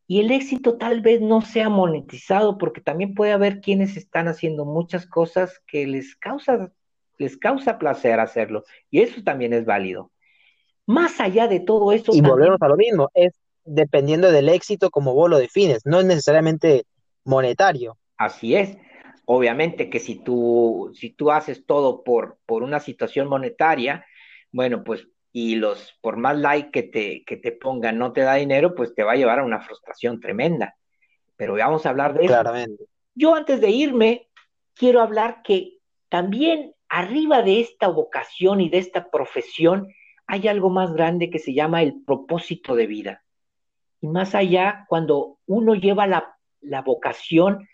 Y 0.08 0.22
el 0.22 0.32
éxito 0.32 0.78
tal 0.78 1.02
vez 1.02 1.22
no 1.22 1.42
sea 1.42 1.70
monetizado 1.70 2.58
porque 2.58 2.82
también 2.82 3.13
puede 3.13 3.32
haber 3.32 3.62
quienes 3.62 3.96
están 3.96 4.28
haciendo 4.28 4.65
muchas 4.65 5.06
cosas 5.06 5.62
que 5.68 5.86
les 5.86 6.15
causa, 6.15 6.72
les 7.20 7.38
causa 7.38 7.78
placer 7.78 8.20
hacerlo. 8.20 8.63
Y 8.89 9.02
eso 9.02 9.22
también 9.24 9.54
es 9.54 9.65
válido. 9.65 10.12
Más 10.88 11.20
allá 11.20 11.48
de 11.48 11.60
todo 11.60 11.92
eso. 11.92 12.12
Y 12.12 12.22
volvemos 12.22 12.60
a 12.60 12.68
lo 12.68 12.76
mismo, 12.76 13.12
es 13.13 13.34
dependiendo 13.65 14.32
del 14.32 14.50
éxito 14.50 14.89
como 14.89 15.13
vos 15.13 15.30
lo 15.30 15.38
defines, 15.38 15.86
no 15.86 16.00
es 16.00 16.06
necesariamente 16.08 16.86
monetario. 17.24 17.98
Así 18.18 18.56
es. 18.56 18.78
Obviamente 19.32 19.92
que 19.92 20.00
si 20.00 20.15
tú, 20.15 20.92
si 20.96 21.12
tú 21.12 21.30
haces 21.30 21.63
todo 21.68 22.04
por, 22.04 22.39
por 22.48 22.63
una 22.63 22.80
situación 22.80 23.28
monetaria, 23.28 24.04
bueno, 24.52 24.84
pues 24.84 25.08
y 25.32 25.56
los, 25.56 25.96
por 26.02 26.18
más 26.18 26.36
like 26.36 26.72
que 26.72 26.82
te, 26.82 27.24
que 27.26 27.38
te 27.38 27.52
pongan, 27.52 28.00
no 28.00 28.12
te 28.12 28.22
da 28.22 28.34
dinero, 28.34 28.74
pues 28.74 28.96
te 28.96 29.04
va 29.04 29.12
a 29.12 29.18
llevar 29.18 29.38
a 29.38 29.44
una 29.44 29.62
frustración 29.62 30.20
tremenda. 30.20 30.76
Pero 31.36 31.54
vamos 31.54 31.86
a 31.86 31.89
hablar 31.89 32.15
de 32.15 32.22
eso. 32.22 32.34
Claramente. 32.34 32.86
Yo 33.13 33.36
antes 33.36 33.62
de 33.62 33.70
irme, 33.70 34.30
quiero 34.74 35.00
hablar 35.00 35.44
que 35.44 35.78
también 36.10 36.74
arriba 36.88 37.44
de 37.44 37.60
esta 37.60 37.88
vocación 37.88 38.62
y 38.62 38.70
de 38.70 38.80
esta 38.80 39.12
profesión 39.12 39.94
hay 40.26 40.48
algo 40.48 40.72
más 40.72 40.92
grande 40.92 41.30
que 41.30 41.38
se 41.38 41.54
llama 41.54 41.84
el 41.84 42.02
propósito 42.04 42.74
de 42.74 42.88
vida. 42.88 43.24
Y 44.02 44.08
más 44.08 44.34
allá, 44.34 44.88
cuando 44.89 45.38
uno 45.46 45.76
lleva 45.76 46.08
la, 46.08 46.36
la 46.62 46.82
vocación 46.82 47.68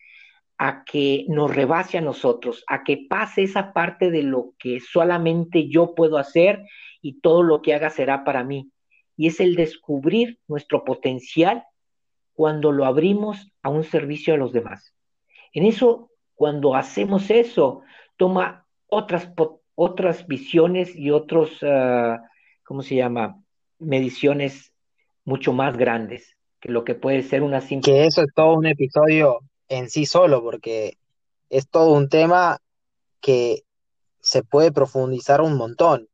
a 0.58 0.84
que 0.86 1.26
nos 1.28 1.54
rebase 1.54 1.98
a 1.98 2.02
nosotros, 2.02 2.64
a 2.68 2.84
que 2.84 3.06
pase 3.10 3.44
esa 3.44 3.74
parte 3.74 4.10
de 4.10 4.24
lo 4.24 4.54
que 4.58 4.80
solamente 4.80 5.68
yo 5.68 5.96
puedo 5.96 6.18
hacer 6.18 6.64
y 7.02 7.20
todo 7.20 7.44
lo 7.44 7.62
que 7.62 7.74
haga 7.74 7.90
será 7.90 8.24
para 8.24 8.44
mí. 8.44 8.72
Y 9.18 9.28
es 9.28 9.40
el 9.40 9.56
descubrir 9.56 10.40
nuestro 10.48 10.84
potencial 10.84 11.64
cuando 12.34 12.72
lo 12.72 12.86
abrimos 12.86 13.52
a 13.62 13.70
un 13.70 13.84
servicio 13.84 14.34
a 14.34 14.38
los 14.38 14.52
demás. 14.54 14.94
En 15.54 15.66
eso, 15.66 16.12
cuando 16.36 16.76
hacemos 16.76 17.30
eso, 17.30 17.82
toma 18.18 18.66
otras, 18.88 19.32
otras 19.74 20.28
visiones 20.28 20.96
y 20.96 21.12
otros, 21.12 21.62
uh, 21.64 22.18
¿cómo 22.64 22.82
se 22.82 22.96
llama? 22.96 23.42
Mediciones 23.80 24.74
mucho 25.24 25.54
más 25.54 25.78
grandes 25.78 26.36
que 26.60 26.72
lo 26.72 26.84
que 26.84 26.96
puede 26.96 27.24
ser 27.24 27.42
una 27.42 27.62
simple... 27.62 27.92
Que 27.92 28.06
eso 28.06 28.22
es 28.22 28.34
todo 28.34 28.56
un 28.56 28.66
episodio 28.66 29.40
en 29.70 29.90
sí 29.90 30.06
solo, 30.06 30.42
porque 30.42 30.98
es 31.50 31.70
todo 31.70 31.94
un 31.94 32.10
tema 32.10 32.60
que 33.22 33.64
se 34.22 34.44
puede 34.44 34.72
profundizar 34.72 35.42
un 35.42 35.56
montón. 35.56 36.10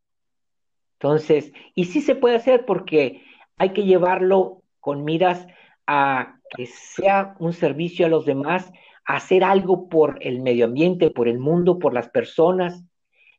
Entonces, 0.99 1.51
y 1.73 1.85
sí 1.85 2.01
se 2.01 2.15
puede 2.15 2.35
hacer 2.35 2.65
porque 2.65 3.23
hay 3.57 3.73
que 3.73 3.83
llevarlo 3.83 4.61
con 4.79 5.03
miras 5.03 5.47
a 5.87 6.39
que 6.55 6.65
sea 6.67 7.35
un 7.39 7.53
servicio 7.53 8.05
a 8.05 8.09
los 8.09 8.25
demás, 8.25 8.71
hacer 9.05 9.43
algo 9.43 9.89
por 9.89 10.19
el 10.21 10.41
medio 10.41 10.65
ambiente, 10.65 11.09
por 11.09 11.27
el 11.27 11.39
mundo, 11.39 11.79
por 11.79 11.93
las 11.93 12.09
personas. 12.09 12.83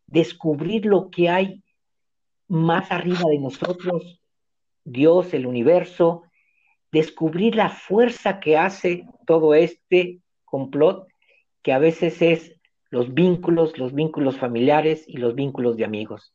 descubrir 0.07 0.85
lo 0.85 1.09
que 1.11 1.31
hay 1.31 1.63
más 2.47 2.91
arriba 2.91 3.31
de 3.31 3.39
nosotros, 3.39 4.21
Dios, 4.85 5.33
el 5.33 5.47
universo, 5.47 6.25
descubrir 6.93 7.57
la 7.57 7.71
fuerza 7.71 8.39
que 8.39 8.57
hace 8.57 9.07
todo 9.27 9.55
este 9.55 10.21
complot, 10.45 11.09
que 11.63 11.73
a 11.73 11.79
veces 11.79 12.21
es 12.21 12.61
los 12.91 13.15
vínculos, 13.15 13.79
los 13.79 13.95
vínculos 13.95 14.37
familiares 14.37 15.05
y 15.09 15.17
los 15.17 15.35
vínculos 15.35 15.77
de 15.79 15.87
amigos. 15.87 16.33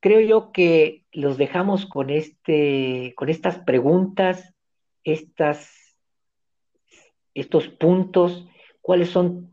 Creo 0.00 0.20
yo 0.20 0.52
que 0.52 1.04
los 1.10 1.38
dejamos 1.38 1.86
con, 1.86 2.10
este, 2.10 3.14
con 3.16 3.30
estas 3.30 3.58
preguntas, 3.60 4.54
estas, 5.02 5.96
estos 7.32 7.68
puntos, 7.68 8.46
cuáles 8.82 9.08
son 9.08 9.50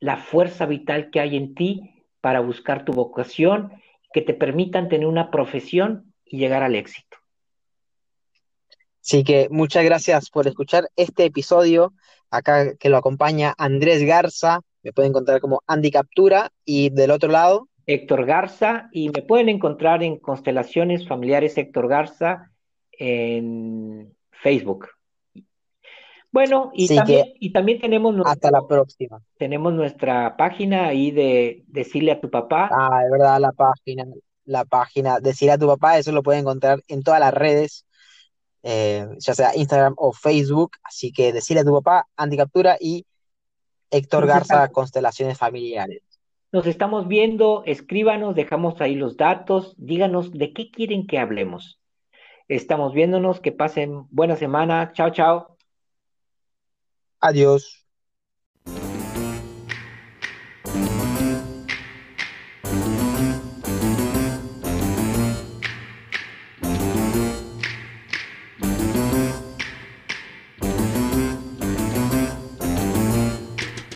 la 0.00 0.16
fuerza 0.16 0.64
vital 0.64 1.10
que 1.10 1.20
hay 1.20 1.36
en 1.36 1.54
ti 1.54 2.04
para 2.22 2.40
buscar 2.40 2.84
tu 2.84 2.92
vocación, 2.92 3.72
que 4.12 4.22
te 4.22 4.32
permitan 4.32 4.88
tener 4.88 5.06
una 5.06 5.30
profesión 5.30 6.14
y 6.24 6.38
llegar 6.38 6.62
al 6.62 6.74
éxito. 6.74 7.15
Así 9.06 9.22
que 9.22 9.46
muchas 9.52 9.84
gracias 9.84 10.30
por 10.30 10.48
escuchar 10.48 10.90
este 10.96 11.26
episodio. 11.26 11.92
Acá 12.28 12.74
que 12.74 12.88
lo 12.88 12.96
acompaña 12.96 13.54
Andrés 13.56 14.02
Garza, 14.02 14.62
me 14.82 14.92
pueden 14.92 15.12
encontrar 15.12 15.40
como 15.40 15.62
Andy 15.68 15.92
Captura 15.92 16.50
y 16.64 16.90
del 16.90 17.12
otro 17.12 17.30
lado. 17.30 17.68
Héctor 17.86 18.26
Garza 18.26 18.88
y 18.90 19.10
me 19.10 19.22
pueden 19.22 19.48
encontrar 19.48 20.02
en 20.02 20.18
Constelaciones 20.18 21.06
Familiares 21.06 21.56
Héctor 21.56 21.86
Garza 21.86 22.50
en 22.90 24.12
Facebook. 24.42 24.88
Bueno, 26.32 26.72
y, 26.74 26.92
también, 26.92 27.26
y 27.38 27.52
también 27.52 27.80
tenemos... 27.80 28.12
hasta 28.24 28.50
la 28.50 28.66
próxima. 28.66 29.22
Tenemos 29.38 29.72
nuestra 29.72 30.36
página 30.36 30.88
ahí 30.88 31.12
de 31.12 31.62
Decirle 31.68 32.10
a 32.10 32.20
tu 32.20 32.28
papá. 32.28 32.68
Ah, 32.76 33.02
es 33.04 33.10
verdad, 33.12 33.38
la 33.38 33.52
página, 33.52 34.04
la 34.46 34.64
página 34.64 35.20
Decirle 35.20 35.52
a 35.52 35.58
tu 35.58 35.68
papá, 35.68 35.96
eso 35.96 36.10
lo 36.10 36.24
pueden 36.24 36.40
encontrar 36.40 36.82
en 36.88 37.04
todas 37.04 37.20
las 37.20 37.32
redes, 37.32 37.86
eh, 38.68 39.06
ya 39.18 39.32
sea 39.32 39.54
Instagram 39.54 39.94
o 39.96 40.12
Facebook, 40.12 40.72
así 40.82 41.12
que 41.12 41.32
Decirle 41.32 41.60
a 41.60 41.64
tu 41.64 41.72
papá, 41.72 42.08
Andy 42.16 42.36
Captura 42.36 42.76
y 42.80 43.06
Héctor 43.92 44.26
Garza, 44.26 44.72
Constelaciones 44.72 45.38
Familiares. 45.38 46.02
Nos 46.50 46.66
estamos 46.66 47.06
viendo, 47.06 47.62
escríbanos, 47.64 48.34
dejamos 48.34 48.80
ahí 48.80 48.96
los 48.96 49.16
datos, 49.16 49.76
díganos 49.78 50.32
de 50.32 50.52
qué 50.52 50.72
quieren 50.72 51.06
que 51.06 51.20
hablemos. 51.20 51.78
Estamos 52.48 52.92
viéndonos, 52.92 53.38
que 53.38 53.52
pasen 53.52 54.08
buena 54.10 54.34
semana. 54.34 54.90
Chao, 54.92 55.10
chao. 55.10 55.56
Adiós. 57.20 57.85